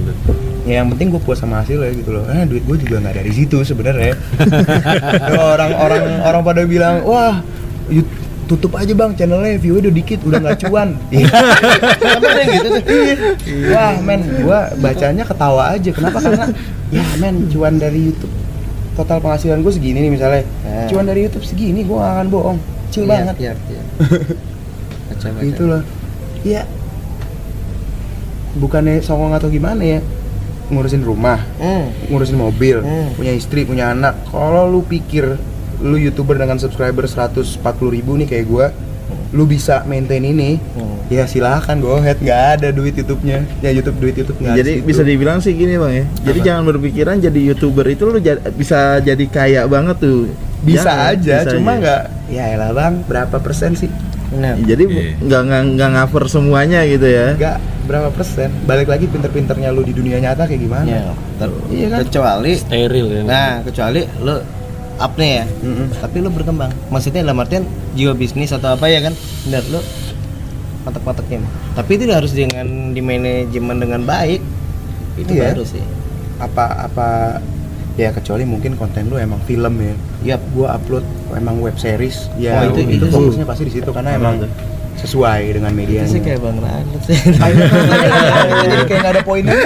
[0.69, 3.33] ya yang penting gue puas sama hasilnya gitu loh eh duit gue juga nggak dari
[3.33, 4.13] situ sebenarnya
[5.73, 5.73] orang
[6.21, 7.41] orang pada bilang wah
[7.89, 8.05] you-
[8.45, 11.33] tutup aja bang channelnya view udah dikit udah nggak cuan Iya.
[12.47, 13.03] Gitu tuh.
[13.73, 15.91] Wah men, gua bacanya ketawa aja.
[15.91, 16.19] Kenapa?
[16.21, 16.47] Karena
[16.91, 18.31] ya men, cuan dari YouTube
[18.97, 20.43] total penghasilan gue segini nih misalnya.
[20.65, 20.89] Nah.
[20.89, 22.59] Cuan dari YouTube segini, gue gak akan bohong.
[22.89, 23.35] Kecil Iya, banget.
[23.37, 23.83] Iya, iya.
[25.09, 25.43] Baca, baca.
[25.45, 25.83] Gitu loh.
[26.43, 26.63] Iya.
[28.57, 30.01] Bukannya songong atau gimana ya?
[30.67, 31.93] Ngurusin rumah, Hmm.
[32.11, 33.15] ngurusin mobil, Hmm.
[33.15, 34.17] punya istri, punya anak.
[34.27, 35.37] Kalau lu pikir
[35.77, 38.67] lu youtuber dengan subscriber 140 ribu nih kayak gua,
[39.37, 40.97] lu bisa maintain ini, Hmm.
[41.07, 42.17] ya silahkan go ahead.
[42.19, 43.45] Nggak ada duit YouTube-nya.
[43.61, 44.87] Ya YouTube duit YouTube nggak Jadi situ.
[44.87, 46.05] bisa dibilang sih gini bang ya.
[46.25, 46.47] Jadi Apa?
[46.47, 50.33] jangan berpikiran jadi youtuber itu lu ja- bisa jadi kaya banget tuh.
[50.59, 51.79] bisa Jangan, aja bisa cuma aja.
[51.79, 53.93] nggak ya elah bang berapa persen sih
[54.27, 54.59] Benar.
[54.59, 55.15] Jadi Iya.
[55.21, 57.27] nggak nggak nggak cover semuanya gitu ya.
[57.33, 57.57] nggak
[57.87, 61.03] berapa persen balik lagi pinter-pinternya lu di dunia nyata kayak gimana Iya.
[61.37, 61.99] Ter- Iya kan?
[62.03, 64.35] Kecuali steril ya Nah, kecuali lu
[64.99, 65.45] up nih ya.
[65.61, 65.87] Mm-mm.
[65.95, 66.71] Tapi lu berkembang.
[66.87, 69.13] Maksudnya dalam artian jiwa bisnis atau apa ya kan?
[69.45, 69.81] Benar lu
[70.83, 71.43] matek-matekin.
[71.73, 74.41] Tapi itu harus dengan di manajemen dengan baik.
[75.17, 75.53] Itu Iya.
[75.53, 75.85] baru sih.
[76.37, 77.09] apa apa
[77.97, 80.45] ya kecuali mungkin konten lu emang film ya Yap.
[80.53, 81.01] gua upload
[81.33, 84.45] emang web series ya Oh, itu- itu, itu fokusnya pasti di situ karena emang
[84.97, 87.17] sesuai dengan Itu medianya sih kayak Bang Radit sih.
[88.63, 89.57] jadi kayak nggak ada poinnya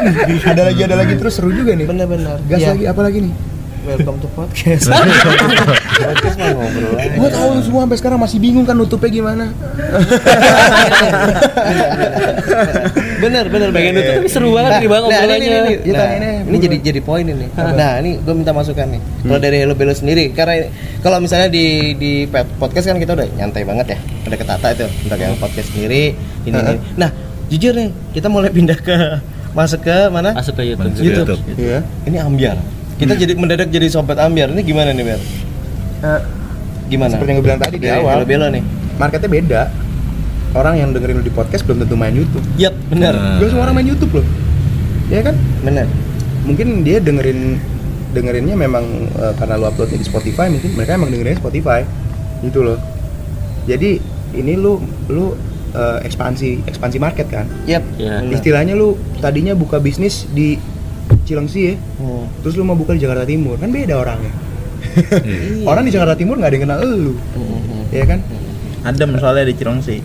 [0.45, 2.39] ada lagi ada lagi terus seru juga nih Bener-bener.
[2.47, 2.71] gas Iya.
[2.71, 3.33] lagi apa lagi nih
[3.81, 4.93] Welcome to podcast.
[4.93, 9.49] podcast mah ngobrol gua tahu lu semua sampai sekarang masih bingung kan nutupnya gimana.
[13.21, 15.45] Bener bener Bagian itu tapi seru banget nih, Bang, nah, ini, obrolannya.
[15.45, 16.65] ini, ini, Ya, nah, ini, ini dulu.
[16.65, 17.47] jadi jadi poin ini.
[17.53, 19.01] Nah ini gue minta masukan nih.
[19.25, 20.69] Kalau dari Hello Belo sendiri karena
[21.01, 23.99] kalau misalnya di di podcast kan kita udah nyantai banget ya.
[24.25, 26.81] Udah ketata itu untuk yang podcast sendiri ini, ini.
[26.97, 27.13] nah
[27.53, 28.97] jujur nih kita mulai pindah ke
[29.53, 30.33] masuk ke mana?
[30.33, 30.93] Masuk ke YouTube.
[30.93, 31.29] Masuk ke YouTube.
[31.45, 31.61] YouTube.
[31.61, 31.79] iya.
[32.09, 32.57] Ini ambiar
[33.01, 34.53] kita jadi mendadak jadi sobat ambiar.
[34.53, 35.21] Ini gimana nih Ber?
[36.01, 36.21] Eh,
[36.87, 37.11] gimana?
[37.11, 38.23] Seperti yang gue bilang tadi di awal.
[38.23, 38.63] Belo nih.
[38.95, 39.63] marketnya beda.
[40.53, 42.45] Orang yang dengerin lu di podcast belum tentu main YouTube.
[42.55, 43.39] Yap, bener Nah.
[43.41, 44.27] gue semua orang main YouTube loh.
[45.09, 45.35] Ya kan?
[45.65, 45.89] Bener
[46.41, 47.61] mungkin dia dengerin
[48.11, 51.85] dengerinnya memang eh, karena lu uploadnya di Spotify mungkin mereka emang dengerinnya Spotify.
[52.43, 52.77] Gitu loh.
[53.65, 54.01] Jadi
[54.35, 55.33] ini lu lu
[55.71, 57.47] eh, ekspansi ekspansi market kan?
[57.65, 58.21] Yap, Iya.
[58.21, 58.35] bener.
[58.35, 60.59] istilahnya lu tadinya buka bisnis di
[61.31, 62.27] Cilengsi ya Hmm.
[62.41, 64.33] terus lu mau buka di Jakarta Timur kan beda orangnya
[64.81, 65.65] Iya.
[65.71, 67.15] orang di Jakarta Timur nggak ada yang kenal lu
[67.89, 68.21] ya kan
[68.81, 70.01] Adem soalnya di Cilengsi.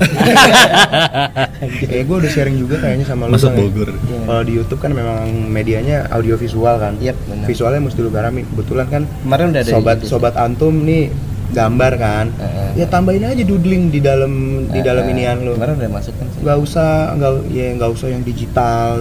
[1.88, 3.58] eh gue udah sharing juga kayaknya sama lu Masuk ya.
[3.58, 3.90] Bogor.
[3.90, 4.20] Iya.
[4.26, 5.18] kalau di YouTube kan memang
[5.48, 7.46] medianya audio visual kan Yap, benar.
[7.46, 11.08] visualnya mesti lu garami kebetulan kan Kemarin udah ada sobat sobat antum nih
[11.56, 12.70] gambar kan Heeh.
[12.76, 14.32] ya tambahin aja doodling di dalam
[14.68, 16.40] di dalam Eh, inian lu Kemarin udah masuk kan sih.
[16.42, 18.92] nggak usah nggak ya nggak usah yang digital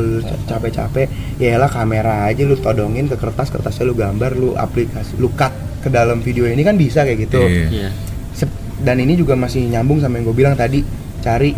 [0.45, 5.29] capek-capek ya lah kamera aja lu todongin ke kertas kertasnya lu gambar lu aplikasi lu
[5.33, 5.51] cut
[5.81, 7.67] ke dalam video ini kan bisa kayak gitu Iya.
[7.69, 7.89] Iya.
[8.33, 10.81] Sep- dan ini juga masih nyambung sama yang gue bilang tadi
[11.19, 11.51] cari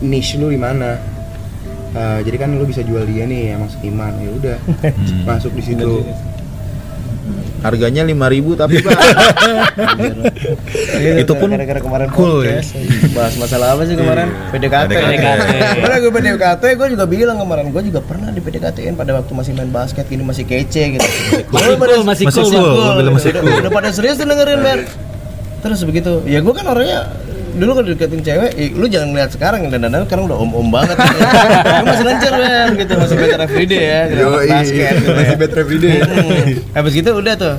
[0.00, 1.16] niche lu di mana
[1.88, 5.24] Eh, jadi kan lu bisa jual dia nih emang seniman ya udah Hmm.
[5.24, 6.04] masuk di situ
[7.66, 8.98] Harganya 5000 tapi Pak.
[11.18, 12.62] Itu pun gara-gara kemarin cool ya.
[12.62, 12.70] podcast,
[13.10, 14.28] bahas masalah apa sih kemarin?
[14.50, 15.42] PDKT PDKT.
[15.76, 19.52] Kemarin gue PDKT gue juga bilang kemarin gue juga pernah di PDKT-in pada waktu masih
[19.52, 21.06] main basket gini masih kece gitu.
[21.50, 23.60] Masih cool, masih Masih cool, masih udah, cool.
[23.60, 24.80] udah pada serius dengerin Ber
[25.56, 26.22] terus begitu.
[26.24, 27.10] Ya gue kan orangnya
[27.56, 30.96] dulu kalau deketin cewek, eh, lu jangan lihat sekarang dan dan sekarang udah om-om banget
[30.96, 31.18] gitu.
[31.80, 35.40] Lu masih lancar men gitu, masih better everyday ya, gitu, Yoi, basket gitu masih ya.
[35.40, 35.96] better everyday.
[36.04, 36.44] Hmm.
[36.76, 37.54] Habis gitu udah tuh.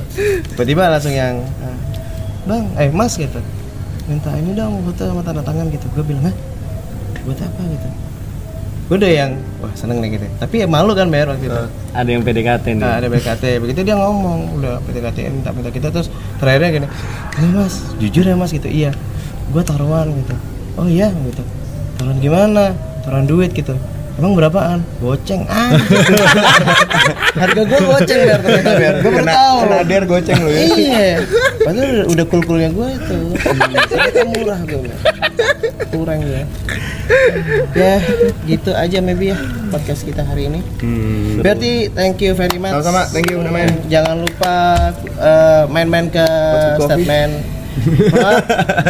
[0.54, 1.42] Tiba-tiba langsung yang
[2.48, 3.36] Bang, eh Mas gitu.
[4.08, 5.84] Minta ini dong foto sama tanda tangan gitu.
[5.92, 6.34] Gue bilang, "Hah?
[7.28, 7.88] Buat apa gitu?"
[8.88, 9.30] Gue udah yang
[9.60, 10.24] wah seneng nih gitu.
[10.40, 11.62] Tapi ya malu kan bayar waktu itu.
[11.92, 12.80] Ada yang PDKT nih.
[12.80, 13.60] Nah, ada BKT.
[13.60, 16.08] Begitu dia ngomong, udah PTKT minta minta kita terus
[16.40, 16.88] terakhirnya gini,
[17.36, 18.96] "Ini Mas, jujur ya Mas gitu." Iya.
[19.48, 20.34] Gua taruhan gitu.
[20.76, 21.42] Oh iya gitu.
[21.96, 22.76] Taruhan gimana?
[23.02, 23.74] Taruhan duit gitu.
[24.18, 24.82] Emang berapaan?
[24.98, 25.70] Goceng ah.
[27.40, 28.94] Harga gua goceng biar ternyata biar.
[28.98, 29.56] Gua baru tahu.
[29.62, 30.62] kena der goceng lu ya.
[30.74, 31.08] Iya.
[31.62, 33.18] Padahal udah, udah cool-coolnya gua itu.
[33.86, 35.00] Ternyata murah bilang.
[35.94, 36.42] Kurang ya.
[37.72, 37.94] Ya,
[38.44, 39.38] gitu aja maybe ya
[39.70, 40.60] podcast kita hari ini.
[40.82, 41.40] Hmm.
[41.40, 42.74] Berarti thank you very much.
[42.74, 43.70] Sama-sama, thank you, namanya.
[43.86, 44.54] Jangan lupa
[45.14, 46.26] eh, main-main ke
[46.76, 47.06] Coffee.
[47.06, 47.57] statement.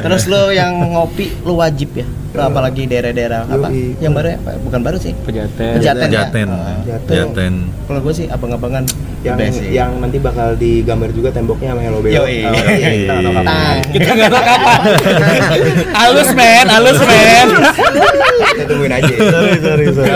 [0.04, 2.06] Terus lo yang ngopi lo wajib ya.
[2.36, 3.68] Lo apalagi daerah-daerah apa?
[3.72, 3.96] Yoi.
[4.04, 4.38] Yang baru ya?
[4.60, 5.12] Bukan baru sih.
[5.24, 5.80] Pejaten.
[5.80, 6.08] Pejaten.
[6.12, 6.28] ya?
[6.28, 6.48] Jaten.
[6.52, 6.76] Ah.
[6.84, 7.16] Jaten.
[7.16, 7.54] Jaten.
[7.88, 8.84] Kalau gue sih abang-abangan
[9.26, 9.34] yang
[9.72, 12.22] yang nanti bakal digambar juga temboknya sama Hello Beo.
[12.22, 12.38] Yoi.
[12.46, 12.88] Oh, iya,
[13.90, 14.78] kita nggak tahu kapan.
[15.98, 17.48] Halus men, halus men.
[18.38, 19.14] Kita tungguin aja.
[19.18, 20.12] sorry sorry sorry.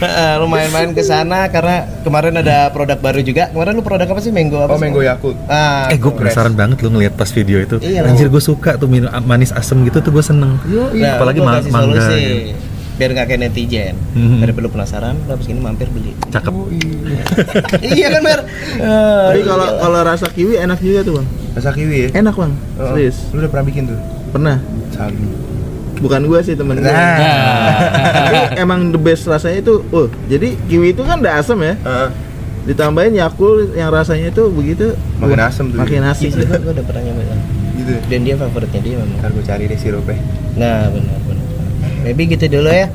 [0.00, 3.52] Heeh, lu main-main ke sana karena kemarin ada produk baru juga.
[3.52, 4.32] Kemarin lu produk apa sih?
[4.32, 4.74] Mango apa?
[4.74, 4.88] Oh, sih?
[4.88, 5.36] Mango Yakult.
[5.46, 7.76] Ah, Eh gue penasaran banget lu ngeliat pas video itu.
[7.84, 10.52] Iya, Anjir gue suka tuh minum manis asem gitu tuh gue seneng.
[10.62, 11.98] Nah, Apalagi ma- kasih mangga.
[11.98, 12.54] solusi gitu.
[12.94, 13.94] biar nggak kayak netizen.
[14.12, 14.38] Mhm.
[14.38, 16.12] Daripada lu penasaran, lu habis ini mampir beli.
[16.28, 16.52] Cakep.
[17.96, 18.40] iya kan, Mer?
[19.26, 21.26] Tapi kalau kalau rasa kiwi enak juga tuh bang.
[21.56, 22.08] Rasa kiwi ya?
[22.14, 22.52] Enak bang.
[22.76, 23.16] Oh, Serius.
[23.32, 23.96] Lu udah pernah bikin tuh?
[24.30, 24.60] Pernah.
[24.92, 25.24] Sabi.
[25.96, 26.88] Bukan gua sih temen gua.
[26.88, 27.16] Nah.
[28.22, 31.76] Tapi emang the best rasanya itu, oh jadi kiwi itu kan udah asam ya.
[31.76, 32.08] Heeh.
[32.62, 36.28] Ditambahin Yakult yang rasanya itu begitu Makin asem tuh Makin asik.
[36.30, 37.40] Iya, gua, gua udah pernah nyobain.
[37.80, 37.90] Gitu.
[37.96, 38.00] ya?
[38.12, 39.18] Dan dia favoritnya dia memang.
[39.18, 40.20] Ntar gue cari deh sirupnya.
[40.60, 41.46] Nah, benar benar.
[42.04, 42.92] Maybe gitu dulu ya.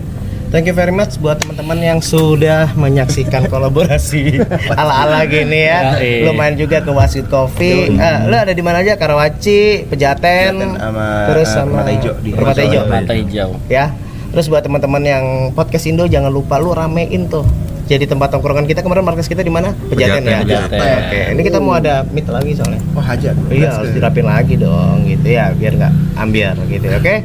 [0.53, 4.39] Thank you very much buat teman-teman yang sudah menyaksikan kolaborasi
[4.77, 5.99] ala-ala gini ya.
[6.21, 7.91] Lu main juga ke Wasit Coffee.
[7.97, 8.95] Ah, lu ada di mana aja?
[8.95, 13.49] Karawaci, Pejaten, Pejaten sama, terus eh, sama Permata di Permata hijau.
[13.67, 13.91] Ya.
[14.31, 15.25] Terus buat teman-teman yang
[15.55, 17.43] podcast Indo jangan lupa lu ramein tuh.
[17.85, 19.69] Jadi tempat tongkrongan kita kemarin markas kita di mana?
[19.71, 20.41] Pejaten, ya.
[20.41, 20.97] Pejaten, Pejaten.
[21.05, 22.81] Oke, ini kita mau ada meet lagi soalnya.
[22.91, 23.35] Oh, hajat.
[23.47, 27.15] Iya harus dirapin lagi dong gitu ya biar nggak ambiar gitu oke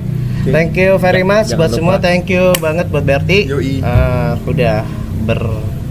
[0.41, 2.05] Thank you very much Jangan buat semua lupa.
[2.05, 3.81] thank you banget buat Berti Yoi.
[3.81, 4.89] Eh, udah
[5.25, 5.41] ber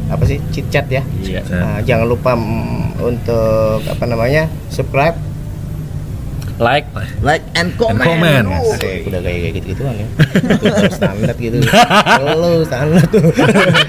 [0.10, 1.46] apa sih chit chat ya Iya.
[1.50, 5.14] Nah, jangan lupa mm, untuk apa namanya subscribe
[6.60, 6.86] Like.
[7.24, 8.03] Like and And comment.
[8.03, 8.45] comment.
[8.51, 10.07] Asik, udah kayak kayak gitu gituan ya
[10.99, 11.57] standar gitu
[12.20, 13.24] lo standar tuh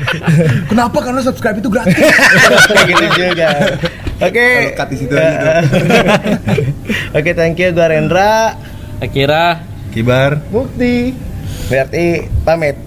[0.70, 0.98] Kenapa?
[1.02, 1.98] Karena subscribe itu gratis.
[2.70, 3.50] kayak gitu juga
[4.22, 4.46] oke
[4.78, 5.26] cut di situ tuh.
[7.10, 8.54] oke thank you gua Rendra
[9.00, 9.64] Akira.
[9.90, 10.38] Kibar.
[10.54, 11.10] Bukti
[11.66, 12.78] berarti pamit